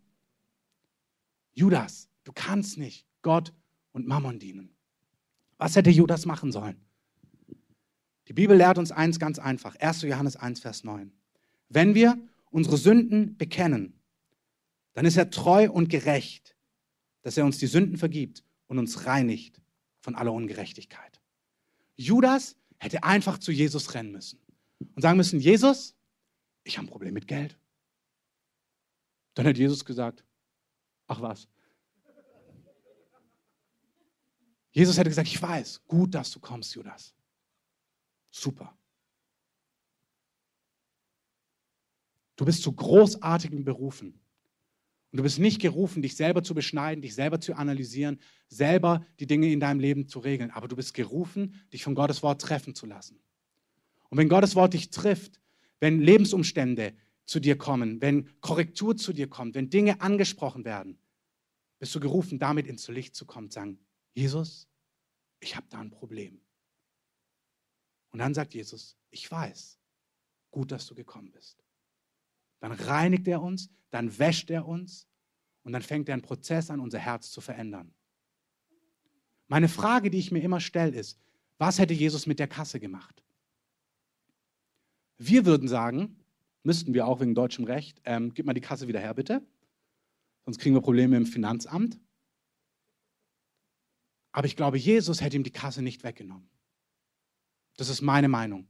[1.52, 3.52] Judas, du kannst nicht Gott
[3.92, 4.74] und Mammon dienen.
[5.58, 6.80] Was hätte Judas machen sollen?
[8.28, 9.76] Die Bibel lehrt uns eins ganz einfach.
[9.76, 10.02] 1.
[10.02, 11.12] Johannes 1, Vers 9.
[11.68, 12.18] Wenn wir
[12.50, 14.00] unsere Sünden bekennen,
[14.92, 16.56] dann ist er treu und gerecht,
[17.22, 19.60] dass er uns die Sünden vergibt und uns reinigt
[20.00, 21.20] von aller Ungerechtigkeit.
[21.96, 24.40] Judas hätte einfach zu Jesus rennen müssen
[24.94, 25.94] und sagen müssen, Jesus,
[26.64, 27.58] ich habe ein Problem mit Geld.
[29.34, 30.24] Dann hat Jesus gesagt,
[31.10, 31.48] ach was.
[34.72, 37.12] Jesus hätte gesagt, ich weiß, gut, dass du kommst, Judas.
[38.30, 38.76] Super.
[42.36, 44.20] Du bist zu großartigen Berufen.
[45.10, 49.26] Und du bist nicht gerufen, dich selber zu beschneiden, dich selber zu analysieren, selber die
[49.26, 50.52] Dinge in deinem Leben zu regeln.
[50.52, 53.20] Aber du bist gerufen, dich von Gottes Wort treffen zu lassen.
[54.08, 55.40] Und wenn Gottes Wort dich trifft,
[55.80, 56.94] wenn Lebensumstände
[57.26, 60.99] zu dir kommen, wenn Korrektur zu dir kommt, wenn Dinge angesprochen werden,
[61.80, 63.80] bist du gerufen, damit ins Licht zu kommen, sagen,
[64.12, 64.68] Jesus,
[65.40, 66.40] ich habe da ein Problem.
[68.10, 69.80] Und dann sagt Jesus, ich weiß,
[70.50, 71.64] gut, dass du gekommen bist.
[72.60, 75.08] Dann reinigt er uns, dann wäscht er uns
[75.62, 77.94] und dann fängt er einen Prozess an, unser Herz zu verändern.
[79.48, 81.18] Meine Frage, die ich mir immer stelle, ist,
[81.58, 83.24] was hätte Jesus mit der Kasse gemacht?
[85.16, 86.16] Wir würden sagen,
[86.62, 89.42] müssten wir auch wegen deutschem Recht, ähm, gib mal die Kasse wieder her, bitte.
[90.50, 92.00] Sonst kriegen wir Probleme im Finanzamt.
[94.32, 96.50] Aber ich glaube, Jesus hätte ihm die Kasse nicht weggenommen.
[97.76, 98.66] Das ist meine Meinung.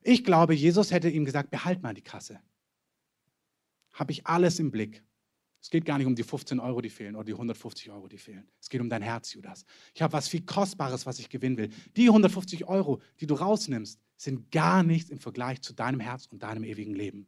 [0.00, 2.40] Ich glaube, Jesus hätte ihm gesagt, behalt mal die Kasse.
[3.92, 5.04] Habe ich alles im Blick.
[5.60, 8.16] Es geht gar nicht um die 15 Euro, die fehlen oder die 150 Euro, die
[8.16, 8.48] fehlen.
[8.58, 9.66] Es geht um dein Herz, Judas.
[9.92, 11.68] Ich habe was viel Kostbares, was ich gewinnen will.
[11.98, 16.42] Die 150 Euro, die du rausnimmst, sind gar nichts im Vergleich zu deinem Herz und
[16.42, 17.26] deinem ewigen Leben.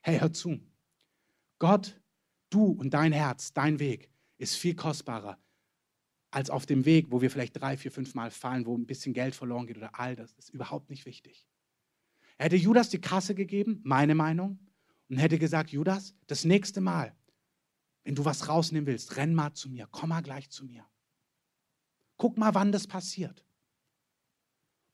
[0.00, 0.60] Hey, hör zu.
[1.58, 1.99] Gott,
[2.50, 5.38] du und dein Herz, dein Weg ist viel kostbarer
[6.30, 9.14] als auf dem Weg, wo wir vielleicht drei, vier, fünf Mal fallen, wo ein bisschen
[9.14, 10.34] Geld verloren geht oder all das.
[10.34, 11.46] Das ist überhaupt nicht wichtig.
[12.38, 14.58] Er hätte Judas die Kasse gegeben, meine Meinung,
[15.08, 17.14] und hätte gesagt, Judas, das nächste Mal,
[18.04, 20.86] wenn du was rausnehmen willst, renn mal zu mir, komm mal gleich zu mir.
[22.16, 23.44] Guck mal, wann das passiert.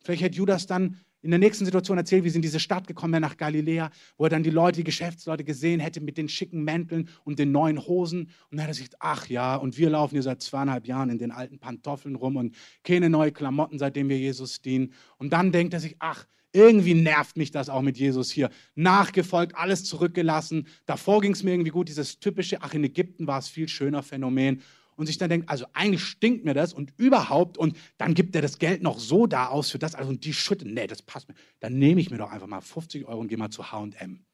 [0.03, 3.13] Vielleicht hätte Judas dann in der nächsten Situation erzählt, wie sie in diese Stadt gekommen
[3.15, 6.63] wäre, nach Galiläa, wo er dann die Leute, die Geschäftsleute gesehen hätte mit den schicken
[6.63, 8.31] Mänteln und den neuen Hosen.
[8.51, 11.19] Und dann hat er sich ach ja, und wir laufen hier seit zweieinhalb Jahren in
[11.19, 14.93] den alten Pantoffeln rum und keine neuen Klamotten, seitdem wir Jesus dienen.
[15.19, 18.51] Und dann denkt er sich, ach, irgendwie nervt mich das auch mit Jesus hier.
[18.75, 20.67] Nachgefolgt, alles zurückgelassen.
[20.87, 24.03] Davor ging es mir irgendwie gut, dieses typische, ach, in Ägypten war es viel schöner
[24.03, 24.63] Phänomen
[24.97, 28.43] und sich dann denkt, also eigentlich stinkt mir das und überhaupt und dann gibt er
[28.43, 31.29] das Geld noch so da aus für das, also und die schütten, nee, das passt
[31.29, 31.35] mir.
[31.61, 34.25] Dann nehme ich mir doch einfach mal 50 Euro und gehe mal zu H&M.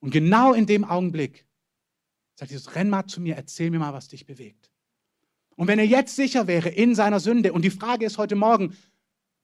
[0.00, 1.46] Und genau in dem Augenblick
[2.34, 4.70] sagt Jesus, renn mal zu mir, erzähl mir mal, was dich bewegt.
[5.56, 8.76] Und wenn er jetzt sicher wäre in seiner Sünde, und die Frage ist heute Morgen,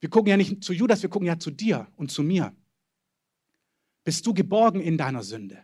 [0.01, 2.55] wir gucken ja nicht zu Judas, wir gucken ja zu dir und zu mir.
[4.05, 5.63] Bist du geborgen in deiner Sünde?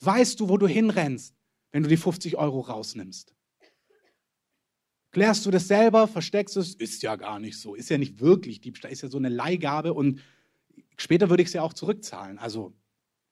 [0.00, 1.35] Weißt du, wo du hinrennst?
[1.76, 3.34] Wenn du die 50 Euro rausnimmst?
[5.10, 6.74] Klärst du das selber, versteckst es?
[6.74, 7.74] Ist ja gar nicht so.
[7.74, 10.22] Ist ja nicht wirklich Diebstahl, ist ja so eine Leihgabe und
[10.96, 12.38] später würde ich es ja auch zurückzahlen.
[12.38, 12.72] Also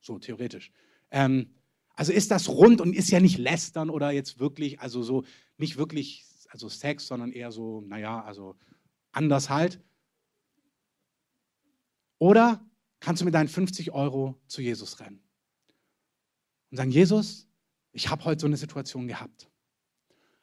[0.02, 0.72] so theoretisch.
[1.10, 1.54] Ähm,
[1.94, 5.24] also ist das rund und ist ja nicht lästern oder jetzt wirklich, also so
[5.56, 8.56] nicht wirklich, also Sex, sondern eher so, naja, also
[9.10, 9.80] anders halt.
[12.18, 12.62] Oder
[13.00, 15.22] kannst du mit deinen 50 Euro zu Jesus rennen
[16.70, 17.48] und sagen, Jesus,
[17.94, 19.48] ich habe heute so eine Situation gehabt.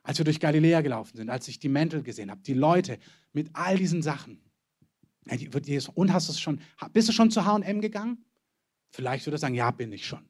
[0.03, 2.97] Als wir durch Galiläa gelaufen sind, als ich die Mäntel gesehen habe, die Leute
[3.33, 4.41] mit all diesen Sachen.
[5.93, 6.59] Und hast du schon,
[6.93, 8.25] bist du schon zu HM gegangen?
[8.89, 10.27] Vielleicht würde er sagen, ja, bin ich schon.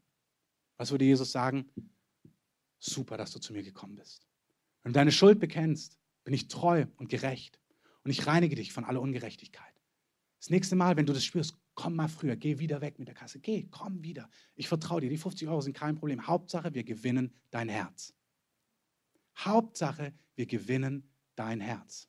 [0.76, 1.70] Was würde Jesus sagen?
[2.80, 4.28] Super, dass du zu mir gekommen bist.
[4.84, 7.60] Wenn du deine Schuld bekennst, bin ich treu und gerecht.
[8.04, 9.74] Und ich reinige dich von aller Ungerechtigkeit.
[10.40, 13.16] Das nächste Mal, wenn du das spürst, komm mal früher, geh wieder weg mit der
[13.16, 13.40] Kasse.
[13.40, 14.30] Geh, komm wieder.
[14.54, 15.10] Ich vertraue dir.
[15.10, 16.28] Die 50 Euro sind kein Problem.
[16.28, 18.14] Hauptsache, wir gewinnen dein Herz.
[19.36, 22.08] Hauptsache, wir gewinnen dein Herz.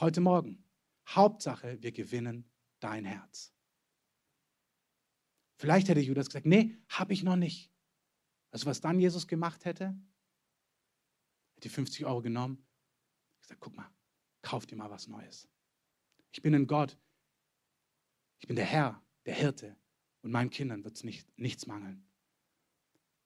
[0.00, 0.64] Heute Morgen.
[1.06, 3.54] Hauptsache, wir gewinnen dein Herz.
[5.58, 7.70] Vielleicht hätte Judas gesagt, nee, habe ich noch nicht.
[8.50, 9.96] Also was dann Jesus gemacht hätte,
[11.54, 12.66] hätte die 50 Euro genommen,
[13.42, 13.88] gesagt, guck mal,
[14.42, 15.48] kauf dir mal was Neues.
[16.32, 16.98] Ich bin ein Gott.
[18.42, 19.76] Ich bin der Herr, der Hirte.
[20.22, 22.04] Und meinen Kindern wird es nicht, nichts mangeln.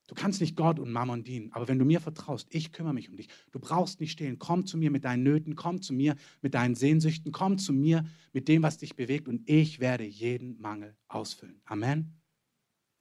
[0.08, 3.08] Du kannst nicht Gott und Mammon dienen, aber wenn du mir vertraust, ich kümmere mich
[3.08, 3.28] um dich.
[3.50, 4.38] Du brauchst nicht stehlen.
[4.38, 8.04] Komm zu mir mit deinen Nöten, komm zu mir mit deinen Sehnsüchten, komm zu mir
[8.32, 11.60] mit dem, was dich bewegt und ich werde jeden Mangel ausfüllen.
[11.64, 12.20] Amen.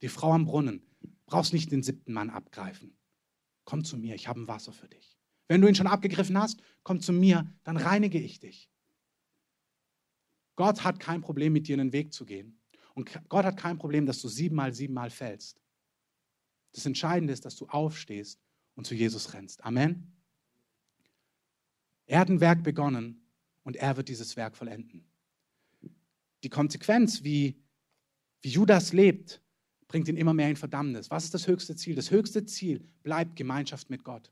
[0.02, 0.82] Die Frau am Brunnen,
[1.26, 2.96] brauchst nicht den siebten Mann abgreifen.
[3.64, 5.18] Komm zu mir, ich habe ein Wasser für dich.
[5.48, 8.70] Wenn du ihn schon abgegriffen hast, komm zu mir, dann reinige ich dich.
[10.56, 12.58] Gott hat kein Problem, mit dir einen Weg zu gehen.
[12.94, 15.60] Und Gott hat kein Problem, dass du siebenmal, siebenmal fällst.
[16.72, 18.40] Das Entscheidende ist, dass du aufstehst
[18.74, 19.64] und zu Jesus rennst.
[19.64, 20.12] Amen.
[22.06, 23.20] Er hat ein Werk begonnen
[23.64, 25.04] und er wird dieses Werk vollenden.
[26.42, 27.62] Die Konsequenz, wie,
[28.40, 29.42] wie Judas lebt,
[29.88, 31.10] bringt ihn immer mehr in Verdammnis.
[31.10, 31.94] Was ist das höchste Ziel?
[31.94, 34.30] Das höchste Ziel bleibt Gemeinschaft mit Gott.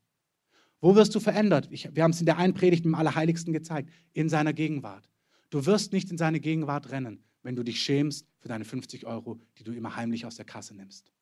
[0.80, 1.68] Wo wirst du verändert?
[1.70, 5.08] Ich, wir haben es in der einen Predigt im Allerheiligsten gezeigt, in seiner Gegenwart.
[5.50, 9.40] Du wirst nicht in seine Gegenwart rennen, wenn du dich schämst für deine 50 Euro,
[9.59, 11.12] die du immer heimlich aus der Kasse nimmst.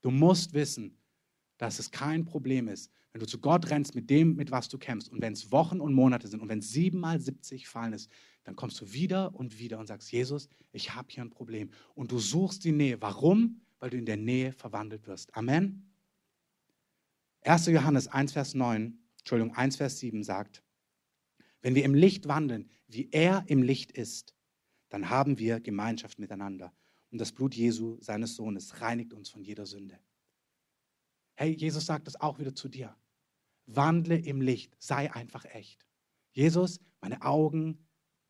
[0.00, 0.96] Du musst wissen,
[1.58, 4.78] dass es kein Problem ist, wenn du zu Gott rennst mit dem, mit was du
[4.78, 5.10] kämpfst.
[5.10, 8.10] Und wenn es Wochen und Monate sind und wenn es siebenmal 70 fallen ist,
[8.44, 11.70] dann kommst du wieder und wieder und sagst, Jesus, ich habe hier ein Problem.
[11.94, 13.00] Und du suchst die Nähe.
[13.02, 13.60] Warum?
[13.80, 15.34] Weil du in der Nähe verwandelt wirst.
[15.34, 15.90] Amen.
[17.42, 17.66] 1.
[17.66, 20.62] Johannes 1, Vers 9, Entschuldigung, 1, Vers 7 sagt,
[21.60, 24.34] wenn wir im Licht wandeln, wie er im Licht ist,
[24.88, 26.72] dann haben wir Gemeinschaft miteinander.
[27.10, 29.98] Und das Blut Jesu, seines Sohnes, reinigt uns von jeder Sünde.
[31.34, 32.96] Hey, Jesus sagt das auch wieder zu dir.
[33.66, 35.86] Wandle im Licht, sei einfach echt.
[36.32, 37.86] Jesus, meine Augen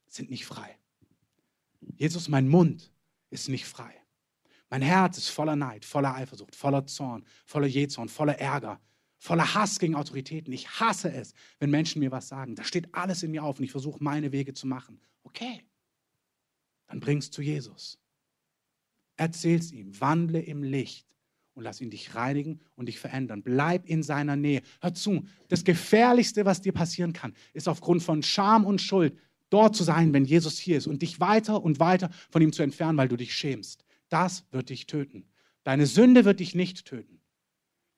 [0.07, 0.79] sind nicht frei.
[1.81, 2.93] Jesus, mein Mund
[3.31, 3.95] ist nicht frei.
[4.71, 8.81] Mein Herz ist voller Neid, voller Eifersucht, voller Zorn, voller Jezorn, voller Ärger,
[9.18, 10.52] voller Hass gegen Autoritäten.
[10.52, 12.54] Ich hasse es, wenn Menschen mir was sagen.
[12.54, 15.00] Da steht alles in mir auf und ich versuche, meine Wege zu machen.
[15.24, 15.62] Okay,
[16.87, 17.98] dann bring's zu Jesus.
[19.16, 21.07] Erzähl's ihm, wandle im Licht
[21.54, 23.42] und lass ihn dich reinigen und dich verändern.
[23.42, 24.62] Bleib in seiner Nähe.
[24.81, 29.18] Hör zu, das Gefährlichste, was dir passieren kann, ist aufgrund von Scham und Schuld
[29.50, 32.62] dort zu sein, wenn Jesus hier ist und dich weiter und weiter von ihm zu
[32.62, 33.85] entfernen, weil du dich schämst.
[34.09, 35.26] Das wird dich töten.
[35.64, 37.17] Deine Sünde wird dich nicht töten.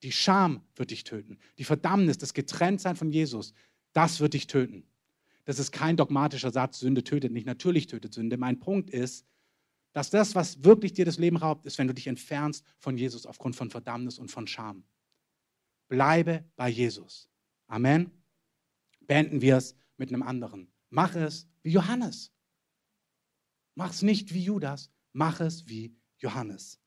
[0.03, 1.39] Die Scham wird dich töten.
[1.59, 3.53] Die Verdammnis, das Getrenntsein von Jesus,
[3.93, 4.85] das wird dich töten.
[5.45, 7.47] Das ist kein dogmatischer Satz, Sünde tötet nicht.
[7.47, 8.37] Natürlich tötet Sünde.
[8.37, 9.27] Mein Punkt ist,
[9.93, 13.27] dass das, was wirklich dir das Leben raubt, ist, wenn du dich entfernst von Jesus
[13.27, 14.85] aufgrund von Verdammnis und von Scham.
[15.89, 17.29] Bleibe bei Jesus.
[17.67, 18.11] Amen.
[19.01, 20.73] Beenden wir es mit einem anderen.
[20.89, 22.33] Mach es wie Johannes.
[23.75, 26.80] Mach es nicht wie Judas, mach es wie Johannes.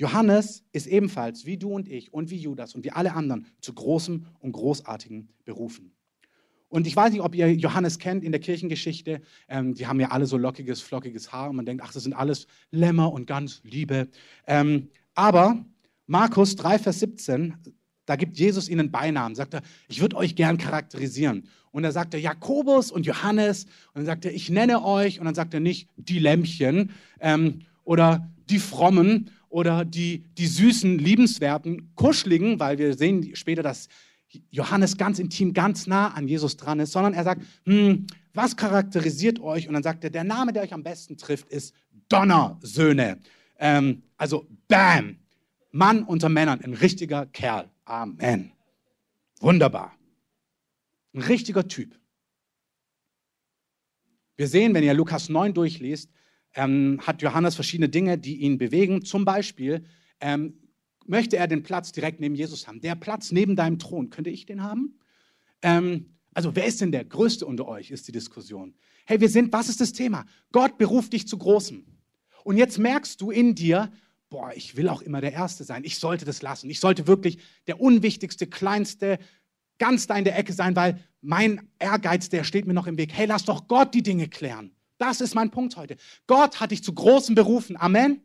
[0.00, 3.74] Johannes ist ebenfalls wie du und ich und wie Judas und wie alle anderen zu
[3.74, 5.92] großem und großartigen berufen.
[6.70, 9.20] Und ich weiß nicht, ob ihr Johannes kennt in der Kirchengeschichte.
[9.46, 12.14] Ähm, die haben ja alle so lockiges, flockiges Haar und man denkt, ach, das sind
[12.14, 14.08] alles Lämmer und ganz Liebe.
[14.46, 15.62] Ähm, aber
[16.06, 17.56] Markus 3, Vers 17,
[18.06, 19.34] da gibt Jesus ihnen Beinamen.
[19.34, 21.46] Sagt er, ich würde euch gern charakterisieren.
[21.72, 21.84] Und
[22.14, 23.64] er Jakobus und Johannes.
[23.64, 25.18] Und dann sagt er, ich nenne euch.
[25.18, 30.98] Und dann sagt er nicht die Lämmchen ähm, oder die Frommen oder die, die süßen,
[30.98, 33.88] liebenswerten, kuscheligen, weil wir sehen später, dass
[34.50, 39.40] Johannes ganz intim, ganz nah an Jesus dran ist, sondern er sagt, hm, was charakterisiert
[39.40, 39.66] euch?
[39.66, 41.74] Und dann sagt er, der Name, der euch am besten trifft, ist
[42.08, 43.18] Donnersöhne.
[43.58, 45.18] Ähm, also Bam,
[45.72, 47.68] Mann unter Männern, ein richtiger Kerl.
[47.84, 48.52] Amen.
[49.40, 49.96] Wunderbar.
[51.12, 51.98] Ein richtiger Typ.
[54.36, 56.08] Wir sehen, wenn ihr Lukas 9 durchliest,
[56.54, 59.04] ähm, hat Johannes verschiedene Dinge, die ihn bewegen.
[59.04, 59.84] Zum Beispiel
[60.20, 60.54] ähm,
[61.06, 62.80] möchte er den Platz direkt neben Jesus haben.
[62.80, 64.98] Der Platz neben deinem Thron, könnte ich den haben?
[65.62, 68.74] Ähm, also wer ist denn der Größte unter euch, ist die Diskussion.
[69.06, 70.24] Hey, wir sind, was ist das Thema?
[70.52, 71.84] Gott beruft dich zu Großem.
[72.44, 73.90] Und jetzt merkst du in dir,
[74.28, 75.82] boah, ich will auch immer der Erste sein.
[75.84, 76.70] Ich sollte das lassen.
[76.70, 79.18] Ich sollte wirklich der unwichtigste, kleinste,
[79.78, 83.12] ganz da in der Ecke sein, weil mein Ehrgeiz, der steht mir noch im Weg.
[83.12, 84.70] Hey, lass doch Gott die Dinge klären.
[85.00, 85.96] Das ist mein Punkt heute.
[86.26, 87.80] Gott hat dich zu großen Berufen.
[87.80, 88.20] Amen.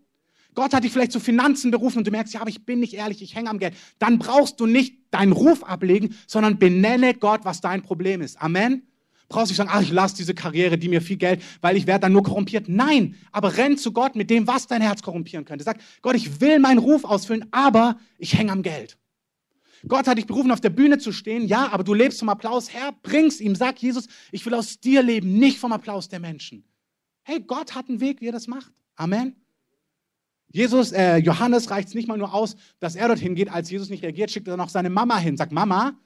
[0.55, 2.93] Gott hat dich vielleicht zu Finanzen berufen und du merkst, ja, aber ich bin nicht
[2.95, 3.75] ehrlich, ich hänge am Geld.
[3.97, 8.41] Dann brauchst du nicht deinen Ruf ablegen, sondern benenne Gott, was dein Problem ist.
[8.41, 8.83] Amen.
[9.29, 12.01] Brauchst nicht sagen, ach, ich lasse diese Karriere, die mir viel Geld, weil ich werde
[12.01, 12.67] dann nur korrumpiert.
[12.67, 15.63] Nein, aber renn zu Gott mit dem, was dein Herz korrumpieren könnte.
[15.63, 18.97] Sag, Gott, ich will meinen Ruf ausfüllen, aber ich hänge am Geld.
[19.87, 22.73] Gott hat dich berufen, auf der Bühne zu stehen, ja, aber du lebst vom Applaus.
[22.73, 23.55] Herr, bring's ihm.
[23.55, 26.63] Sag Jesus, ich will aus dir leben, nicht vom Applaus der Menschen.
[27.23, 28.71] Hey, Gott hat einen Weg, wie er das macht.
[28.95, 29.35] Amen.
[30.51, 33.49] Jesus, äh, Johannes reicht es nicht mal nur aus, dass er dorthin geht.
[33.49, 35.35] Als Jesus nicht reagiert, schickt er noch seine Mama hin.
[35.37, 35.99] Sagt, Mama,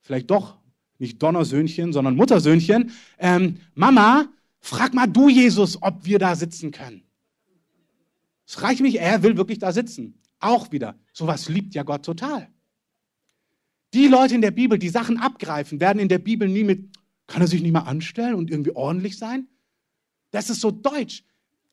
[0.00, 0.58] vielleicht doch
[0.98, 4.28] nicht Donnersöhnchen, sondern Muttersöhnchen, ähm, Mama,
[4.60, 7.02] frag mal du Jesus, ob wir da sitzen können.
[8.46, 10.20] Es reicht mich, er will wirklich da sitzen.
[10.40, 10.98] Auch wieder.
[11.12, 12.48] Sowas liebt ja Gott total.
[13.94, 16.90] Die Leute in der Bibel, die Sachen abgreifen, werden in der Bibel nie mit,
[17.26, 19.48] kann er sich nicht mal anstellen und irgendwie ordentlich sein?
[20.30, 21.24] Das ist so deutsch.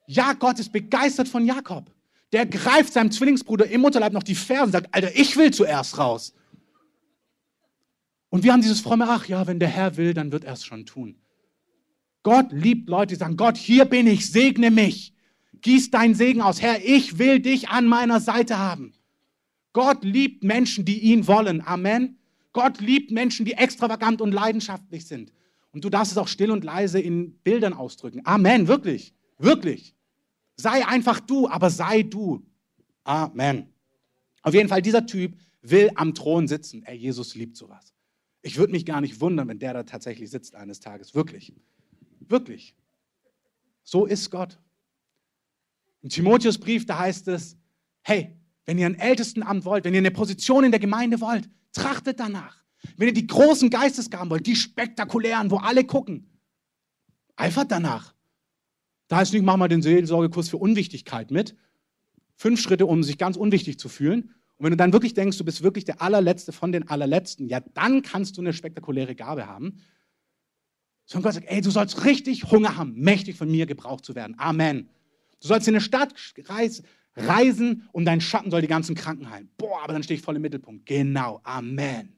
[0.08, 1.92] Ja, Gott ist begeistert von Jakob.
[2.32, 5.98] Der greift seinem Zwillingsbruder im Mutterleib noch die Fersen und sagt, Alter, ich will zuerst
[5.98, 6.34] raus.
[8.30, 10.66] Und wir haben dieses fromme, ach ja, wenn der Herr will, dann wird er es
[10.66, 11.16] schon tun.
[12.24, 15.14] Gott liebt Leute, die sagen, Gott, hier bin ich, segne mich.
[15.62, 16.62] Gieß deinen Segen aus.
[16.62, 18.94] Herr, ich will dich an meiner Seite haben.
[19.74, 21.62] Gott liebt Menschen, die ihn wollen.
[21.66, 22.18] Amen.
[22.54, 25.34] Gott liebt Menschen, die extravagant und leidenschaftlich sind.
[25.72, 28.22] Und du darfst es auch still und leise in Bildern ausdrücken.
[28.26, 29.14] Amen, wirklich.
[29.40, 29.96] Wirklich.
[30.56, 32.46] Sei einfach du, aber sei du.
[33.04, 33.68] Amen.
[34.44, 36.84] Auf jeden Fall, dieser Typ will am Thron sitzen.
[36.84, 37.94] Ey, Jesus liebt sowas.
[38.44, 41.16] Ich würde mich gar nicht wundern, wenn der da tatsächlich sitzt eines Tages.
[41.16, 41.54] Wirklich.
[42.20, 42.76] Wirklich.
[43.84, 44.60] So ist Gott.
[46.02, 47.58] Im Timotheusbrief, da heißt es,
[48.02, 52.20] hey, wenn ihr ein Ältestenamt wollt, wenn ihr eine Position in der Gemeinde wollt, trachtet
[52.20, 52.64] danach.
[52.98, 56.30] Wenn ihr die großen Geistesgaben wollt, die spektakulären, wo alle gucken,
[57.36, 58.14] eifert danach.
[59.08, 61.56] Da heißt nicht, mach mal den Seelsorgekurs für Unwichtigkeit mit.
[62.36, 64.34] Fünf Schritte, um sich ganz unwichtig zu fühlen.
[64.58, 67.60] Und wenn du dann wirklich denkst, du bist wirklich der allerletzte von den allerletzten, ja,
[67.60, 69.82] dann kannst du eine spektakuläre Gabe haben.
[71.06, 74.36] Sondern Gott sagt, ey, du sollst richtig Hunger haben, mächtig von mir gebraucht zu werden.
[74.40, 74.90] Amen.
[75.42, 76.14] Du sollst in eine Stadt
[76.46, 76.86] reisen
[77.92, 79.50] und dein Schatten soll die ganzen Kranken heilen.
[79.58, 80.86] Boah, aber dann stehe ich voll im Mittelpunkt.
[80.86, 81.42] Genau.
[81.44, 82.14] Amen.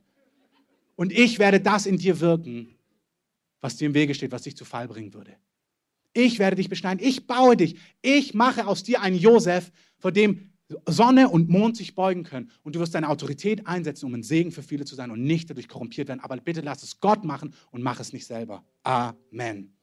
[0.95, 2.75] Und ich werde das in dir wirken,
[3.59, 5.35] was dir im Wege steht, was dich zu Fall bringen würde.
[6.13, 7.05] Ich werde dich beschneiden.
[7.05, 7.75] Ich baue dich.
[8.01, 10.51] Ich mache aus dir einen Josef, vor dem
[10.85, 12.49] Sonne und Mond sich beugen können.
[12.63, 15.49] Und du wirst deine Autorität einsetzen, um ein Segen für viele zu sein und nicht
[15.49, 16.21] dadurch korrumpiert werden.
[16.21, 18.63] Aber bitte lass es Gott machen und mach es nicht selber.
[18.83, 19.73] Amen.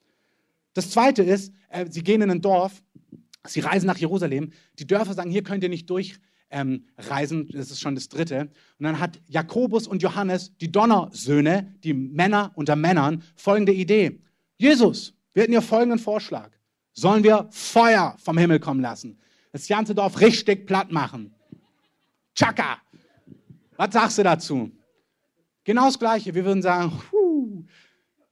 [0.75, 2.83] Das zweite ist, äh, sie gehen in ein Dorf,
[3.47, 4.53] sie reisen nach Jerusalem.
[4.79, 6.21] Die Dörfer sagen, hier könnt ihr nicht durchreisen.
[6.51, 8.51] Ähm, das ist schon das dritte.
[8.79, 14.21] Und dann hat Jakobus und Johannes, die Donnersöhne, die Männer unter Männern, folgende Idee.
[14.59, 16.51] Jesus, wir hätten hier folgenden Vorschlag.
[16.93, 19.19] Sollen wir Feuer vom Himmel kommen lassen?
[19.51, 21.35] Das ganze Dorf richtig platt machen.
[22.35, 22.79] Chaka!
[23.77, 24.71] Was sagst du dazu?
[25.65, 26.35] Genau das Gleiche.
[26.35, 26.93] Wir würden sagen,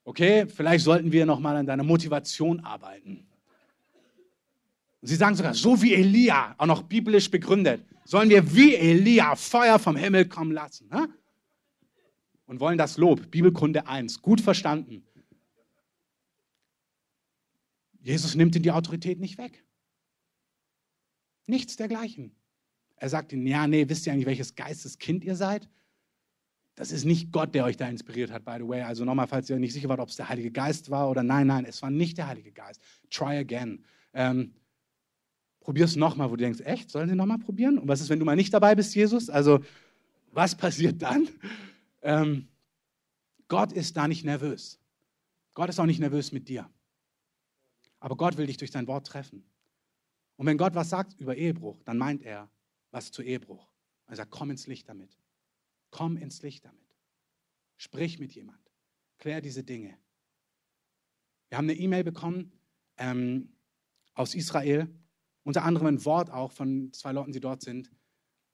[0.05, 3.27] okay, vielleicht sollten wir nochmal an deiner Motivation arbeiten.
[5.03, 9.79] Sie sagen sogar, so wie Elia, auch noch biblisch begründet, sollen wir wie Elia Feuer
[9.79, 10.89] vom Himmel kommen lassen.
[10.89, 11.09] Ne?
[12.47, 15.03] Und wollen das Lob, Bibelkunde 1, gut verstanden.
[18.03, 19.65] Jesus nimmt ihnen die Autorität nicht weg.
[21.47, 22.35] Nichts dergleichen.
[22.97, 25.69] Er sagt ihnen, ja, nee, wisst ihr eigentlich, welches Geisteskind ihr seid?
[26.75, 28.83] Das ist nicht Gott, der euch da inspiriert hat, by the way.
[28.83, 31.47] Also nochmal, falls ihr nicht sicher wart, ob es der Heilige Geist war oder nein,
[31.47, 32.81] nein, es war nicht der Heilige Geist.
[33.11, 33.85] Try again.
[34.13, 34.55] Ähm,
[35.61, 37.79] Probier es nochmal, wo du denkst, echt, sollen sie nochmal probieren?
[37.79, 39.29] Und was ist, wenn du mal nicht dabei bist, Jesus?
[39.31, 39.61] Also,
[40.33, 41.29] was passiert dann?
[42.03, 42.49] Ähm,
[43.49, 44.79] Gott ist da nicht nervös.
[45.55, 46.71] Gott ist auch nicht nervös mit dir.
[47.99, 49.45] Aber Gott will dich durch sein Wort treffen.
[50.37, 52.49] Und wenn Gott was sagt über Ehebruch, dann meint er
[52.91, 53.71] was zu Ehebruch.
[54.07, 55.19] Er sagt, komm ins Licht damit.
[55.91, 56.97] Komm ins Licht damit.
[57.77, 58.59] Sprich mit jemand.
[59.19, 59.99] Klär diese Dinge.
[61.49, 62.53] Wir haben eine E-Mail bekommen
[62.97, 63.51] ähm,
[64.15, 64.89] aus Israel,
[65.43, 67.91] unter anderem ein Wort auch von zwei Leuten, die dort sind,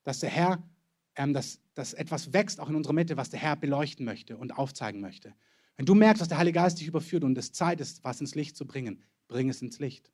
[0.05, 0.63] dass der Herr,
[1.17, 4.57] ähm, dass, dass etwas wächst auch in unserer Mitte, was der Herr beleuchten möchte und
[4.57, 5.35] aufzeigen möchte.
[5.77, 8.35] Wenn du merkst, dass der Heilige Geist dich überführt und es Zeit ist, was ins
[8.35, 10.11] Licht zu bringen, bring es ins Licht.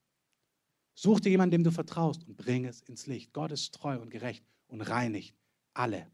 [0.94, 3.32] Such dir jemanden, dem du vertraust und bring es ins Licht.
[3.32, 5.34] Gott ist treu und gerecht und reinigt
[5.74, 6.06] alle.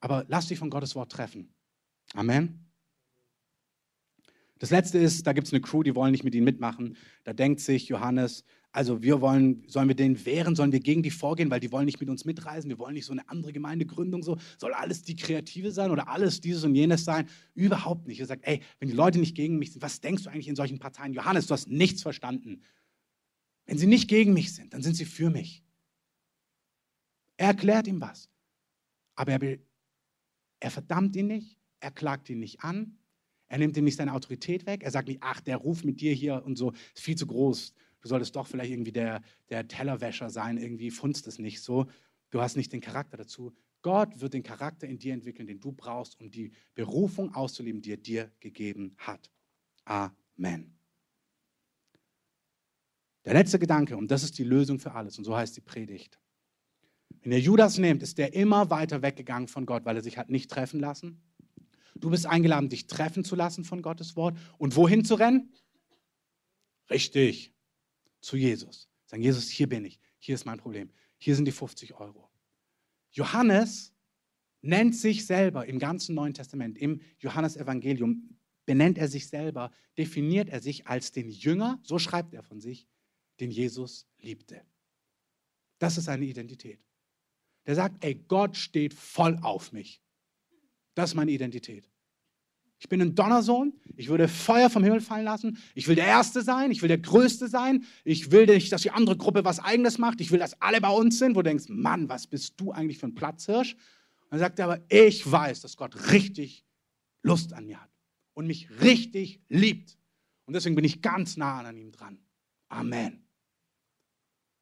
[0.00, 1.52] Aber lass dich von Gottes Wort treffen.
[2.14, 2.66] Amen.
[4.58, 6.96] Das letzte ist, da gibt es eine Crew, die wollen nicht mit ihnen mitmachen.
[7.24, 11.10] Da denkt sich Johannes, Also wir wollen, sollen wir denen wehren, sollen wir gegen die
[11.10, 14.22] vorgehen, weil die wollen nicht mit uns mitreisen, wir wollen nicht so eine andere Gemeindegründung,
[14.22, 17.28] so soll alles die Kreative sein oder alles dieses und jenes sein?
[17.54, 18.20] Überhaupt nicht.
[18.20, 20.54] Er sagt, ey, wenn die Leute nicht gegen mich sind, was denkst du eigentlich in
[20.54, 21.12] solchen Parteien?
[21.12, 22.62] Johannes, du hast nichts verstanden.
[23.66, 25.64] Wenn sie nicht gegen mich sind, dann sind sie für mich.
[27.36, 28.28] Er erklärt ihm was.
[29.16, 29.58] Aber er,
[30.60, 32.98] er verdammt ihn nicht, er klagt ihn nicht an,
[33.48, 36.14] er nimmt ihm nicht seine Autorität weg, er sagt nicht, ach, der Ruf mit dir
[36.14, 40.30] hier und so ist viel zu groß du solltest doch vielleicht irgendwie der, der Tellerwäscher
[40.30, 41.86] sein, irgendwie funzt es nicht so.
[42.30, 43.52] Du hast nicht den Charakter dazu.
[43.82, 47.92] Gott wird den Charakter in dir entwickeln, den du brauchst, um die Berufung auszuleben, die
[47.92, 49.30] er dir gegeben hat.
[49.84, 50.76] Amen.
[53.24, 56.18] Der letzte Gedanke, und das ist die Lösung für alles, und so heißt die Predigt.
[57.22, 60.30] Wenn ihr Judas nehmt, ist der immer weiter weggegangen von Gott, weil er sich hat
[60.30, 61.20] nicht treffen lassen.
[61.96, 64.38] Du bist eingeladen, dich treffen zu lassen von Gottes Wort.
[64.56, 65.52] Und wohin zu rennen?
[66.88, 67.52] Richtig,
[68.20, 68.88] zu Jesus.
[69.06, 72.30] Sagen, Jesus, hier bin ich, hier ist mein Problem, hier sind die 50 Euro.
[73.10, 73.92] Johannes
[74.62, 80.60] nennt sich selber im ganzen Neuen Testament, im Johannesevangelium, benennt er sich selber, definiert er
[80.60, 82.86] sich als den Jünger, so schreibt er von sich,
[83.40, 84.62] den Jesus liebte.
[85.78, 86.78] Das ist seine Identität.
[87.66, 90.00] Der sagt, ey, Gott steht voll auf mich.
[90.94, 91.89] Das ist meine Identität.
[92.80, 93.74] Ich bin ein Donnersohn.
[93.94, 95.58] Ich würde Feuer vom Himmel fallen lassen.
[95.74, 96.70] Ich will der Erste sein.
[96.70, 97.84] Ich will der Größte sein.
[98.04, 100.22] Ich will nicht, dass die andere Gruppe was Eigenes macht.
[100.22, 102.96] Ich will, dass alle bei uns sind, wo du denkst, Mann, was bist du eigentlich
[102.96, 103.74] für ein Platzhirsch?
[103.74, 106.64] Und dann sagt er aber, ich weiß, dass Gott richtig
[107.22, 107.90] Lust an mir hat
[108.32, 109.98] und mich richtig liebt.
[110.46, 112.18] Und deswegen bin ich ganz nah an ihm dran.
[112.70, 113.26] Amen.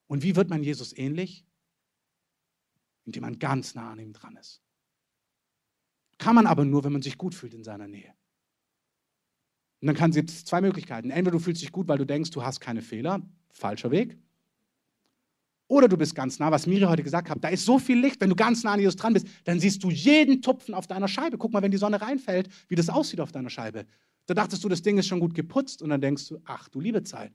[0.08, 1.46] Und wie wird man Jesus ähnlich?
[3.04, 4.60] Indem man ganz nah an ihm dran ist.
[6.18, 8.12] Kann man aber nur, wenn man sich gut fühlt in seiner Nähe.
[9.80, 11.10] Und dann kann es zwei Möglichkeiten.
[11.10, 14.18] Entweder du fühlst dich gut, weil du denkst, du hast keine Fehler, falscher Weg.
[15.68, 17.44] Oder du bist ganz nah, was Miri heute gesagt hat.
[17.44, 19.84] Da ist so viel Licht, wenn du ganz nah an Jesus dran bist, dann siehst
[19.84, 21.36] du jeden Tupfen auf deiner Scheibe.
[21.36, 23.84] Guck mal, wenn die Sonne reinfällt, wie das aussieht auf deiner Scheibe.
[24.26, 26.80] Da dachtest du, das Ding ist schon gut geputzt und dann denkst du, ach du
[26.80, 27.32] liebe Zeit.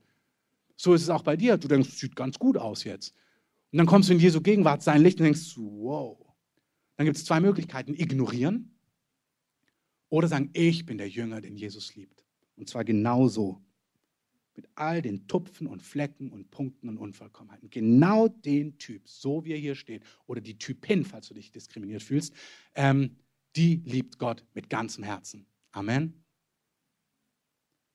[0.75, 1.57] So ist es auch bei dir.
[1.57, 3.13] Du denkst, es sieht ganz gut aus jetzt.
[3.71, 6.17] Und dann kommst du in Jesu Gegenwart, sein Licht und denkst, wow.
[6.97, 7.93] Dann gibt es zwei Möglichkeiten.
[7.93, 8.72] Ignorieren
[10.13, 12.23] oder sagen, ich bin der Jünger, den Jesus liebt.
[12.55, 13.65] Und zwar genauso.
[14.55, 17.71] Mit all den Tupfen und Flecken und Punkten und Unvollkommenheiten.
[17.71, 22.03] Genau den Typ, so wie er hier steht, oder die Typin, falls du dich diskriminiert
[22.03, 22.31] fühlst,
[22.75, 23.17] ähm,
[23.55, 25.47] die liebt Gott mit ganzem Herzen.
[25.71, 26.23] Amen.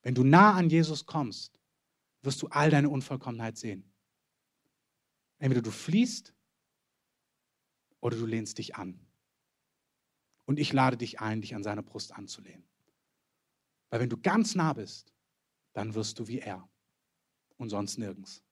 [0.03, 1.61] Wenn du nah an Jesus kommst,
[2.23, 3.85] wirst du all deine Unvollkommenheit sehen.
[5.39, 6.35] Entweder du fließt
[8.01, 9.08] oder du lehnst dich an.
[10.49, 12.65] Und ich lade dich ein, dich an seiner Brust anzulehnen.
[13.91, 15.13] Weil wenn du ganz nah bist,
[15.75, 16.67] dann wirst du wie er
[17.59, 18.43] und sonst nirgends.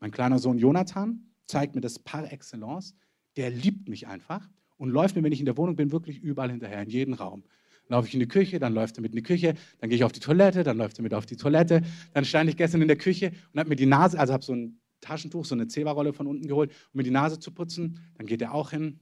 [0.00, 2.96] Mein kleiner Sohn Jonathan zeigt mir das par excellence.
[3.36, 6.50] Der liebt mich einfach und läuft mir, wenn ich in der Wohnung bin, wirklich überall
[6.50, 7.44] hinterher, in jeden Raum.
[7.86, 10.02] Laufe ich in die Küche, dann läuft er mit in die Küche, dann gehe ich
[10.02, 11.82] auf die Toilette, dann läuft er mit auf die Toilette.
[12.14, 14.54] Dann stand ich gestern in der Küche und habe mir die Nase, also habe so
[14.54, 18.00] ein Taschentuch, so eine Zewa-Rolle von unten geholt, um mir die Nase zu putzen.
[18.14, 18.98] Dann geht er auch hin,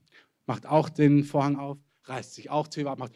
[0.49, 3.13] macht auch den Vorhang auf, reißt sich auch zu ihm ab, macht,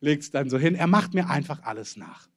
[0.00, 0.74] legt es dann so hin.
[0.74, 2.28] Er macht mir einfach alles nach.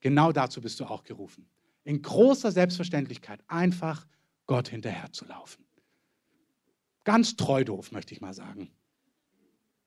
[0.00, 1.48] Genau dazu bist du auch gerufen.
[1.84, 4.06] In großer Selbstverständlichkeit einfach
[4.46, 5.64] Gott hinterherzulaufen.
[7.04, 8.70] Ganz treu doof, möchte ich mal sagen.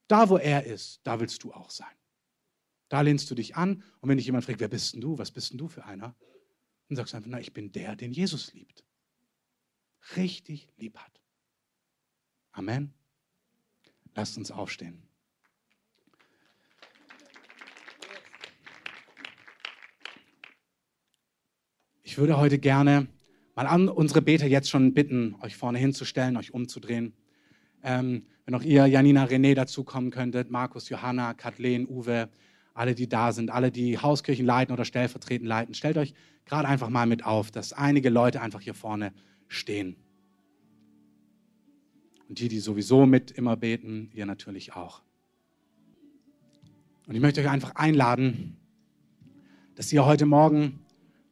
[0.07, 1.88] Da, wo er ist, da willst du auch sein.
[2.89, 5.32] Da lehnst du dich an und wenn dich jemand fragt, wer bist denn du, was
[5.32, 6.15] bist denn du für einer?
[6.89, 8.84] Dann sagst du einfach, na, ich bin der, den Jesus liebt.
[10.17, 11.20] Richtig lieb hat.
[12.52, 12.93] Amen.
[14.16, 15.02] Lasst uns aufstehen.
[22.04, 23.08] Ich würde heute gerne
[23.56, 27.14] mal an unsere Beter jetzt schon bitten, euch vorne hinzustellen, euch umzudrehen.
[27.84, 32.30] Ähm, wenn auch ihr, Janina, René, dazukommen könntet, Markus, Johanna, Kathleen, Uwe,
[32.74, 36.14] alle, die da sind, alle, die Hauskirchen leiten oder stellvertretend leiten, stellt euch
[36.45, 39.14] gerade einfach mal mit auf, dass einige Leute einfach hier vorne
[39.47, 39.95] stehen.
[42.32, 45.01] Und die, die sowieso mit immer beten, ihr natürlich auch.
[47.05, 48.55] Und ich möchte euch einfach einladen,
[49.75, 50.79] dass ihr heute Morgen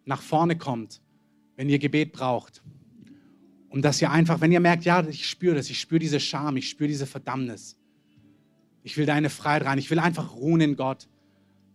[0.04, 1.00] nach vorne kommt,
[1.56, 2.62] wenn ihr Gebet braucht.
[3.70, 6.58] Und dass ihr einfach, wenn ihr merkt, ja, ich spüre das, ich spüre diese Scham,
[6.58, 7.78] ich spüre diese Verdammnis.
[8.84, 11.08] Ich will deine Freiheit rein, ich will einfach ruhen in Gott.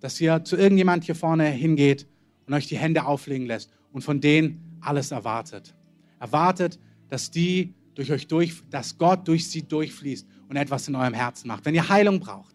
[0.01, 2.07] Dass ihr zu irgendjemand hier vorne hingeht
[2.47, 5.75] und euch die Hände auflegen lässt und von denen alles erwartet.
[6.21, 11.15] Erwartet, dass die durch euch durch, dass Gott durch sie durchfließt und etwas in eurem
[11.15, 11.65] Herzen macht.
[11.65, 12.55] Wenn ihr Heilung braucht,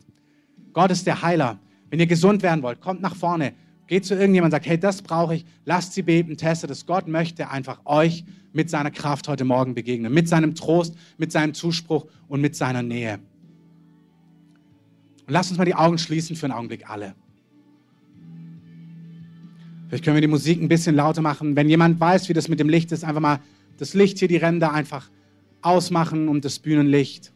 [0.73, 1.59] Gott ist der Heiler.
[1.89, 3.53] Wenn ihr gesund werden wollt, kommt nach vorne.
[3.87, 6.85] Geht zu irgendjemandem und sagt, hey, das brauche ich, lasst sie beten, testet es.
[6.85, 8.23] Gott möchte einfach euch
[8.53, 12.83] mit seiner Kraft heute Morgen begegnen, mit seinem Trost, mit seinem Zuspruch und mit seiner
[12.83, 13.19] Nähe.
[15.25, 17.15] Und lasst uns mal die Augen schließen für einen Augenblick alle.
[19.87, 21.55] Vielleicht können wir die Musik ein bisschen lauter machen.
[21.55, 23.39] Wenn jemand weiß, wie das mit dem Licht ist, einfach mal
[23.77, 25.09] das Licht hier, die Ränder einfach
[25.61, 27.31] ausmachen und das Bühnenlicht.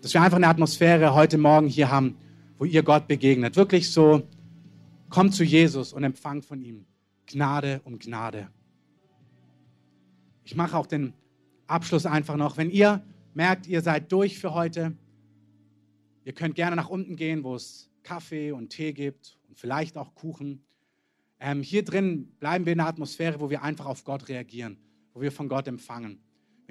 [0.00, 2.16] Dass wir einfach eine Atmosphäre heute Morgen hier haben,
[2.58, 3.56] wo ihr Gott begegnet.
[3.56, 4.22] Wirklich so
[5.12, 6.86] Kommt zu Jesus und empfangt von ihm
[7.26, 8.48] Gnade um Gnade.
[10.42, 11.12] Ich mache auch den
[11.66, 12.56] Abschluss einfach noch.
[12.56, 14.96] Wenn ihr merkt, ihr seid durch für heute,
[16.24, 20.14] ihr könnt gerne nach unten gehen, wo es Kaffee und Tee gibt und vielleicht auch
[20.14, 20.64] Kuchen.
[21.40, 24.78] Ähm, hier drin bleiben wir in einer Atmosphäre, wo wir einfach auf Gott reagieren,
[25.12, 26.22] wo wir von Gott empfangen.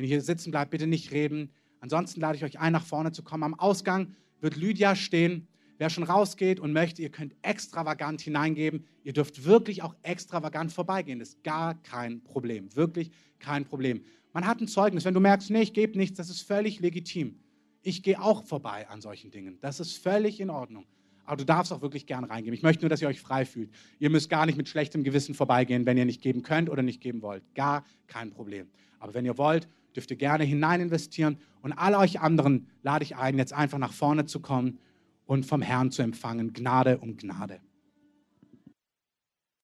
[0.02, 1.52] Wenn ihr hier sitzen bleibt, bitte nicht reden.
[1.80, 3.44] Ansonsten lade ich euch ein, nach vorne zu kommen.
[3.44, 5.48] Am Ausgang wird Lydia stehen
[5.82, 8.86] Wer schon rausgeht und möchte, ihr könnt extravagant hineingeben.
[9.04, 11.18] Ihr dürft wirklich auch extravagant vorbeigehen.
[11.18, 12.76] Das ist gar kein Problem.
[12.76, 14.04] Wirklich kein Problem.
[14.32, 15.06] Man hat ein Zeugnis.
[15.06, 17.40] Wenn du merkst, nee, ich gebe nichts, das ist völlig legitim.
[17.82, 19.58] Ich gehe auch vorbei an solchen Dingen.
[19.62, 20.86] Das ist völlig in Ordnung.
[21.26, 22.54] Aber du darfst auch wirklich gern reingeben.
[22.54, 23.72] Ich möchte nur, dass ihr euch frei fühlt.
[23.98, 27.02] Ihr müsst gar nicht mit schlechtem Gewissen vorbeigehen, wenn ihr nicht geben könnt oder nicht
[27.02, 27.44] geben wollt.
[27.56, 28.68] Gar kein Problem.
[29.00, 31.38] Aber wenn ihr wollt, dürft ihr gerne hinein investieren.
[31.62, 34.80] Und alle euch anderen lade ich ein, jetzt einfach nach vorne zu kommen
[35.26, 37.60] und vom Herrn zu empfangen, Gnade um Gnade.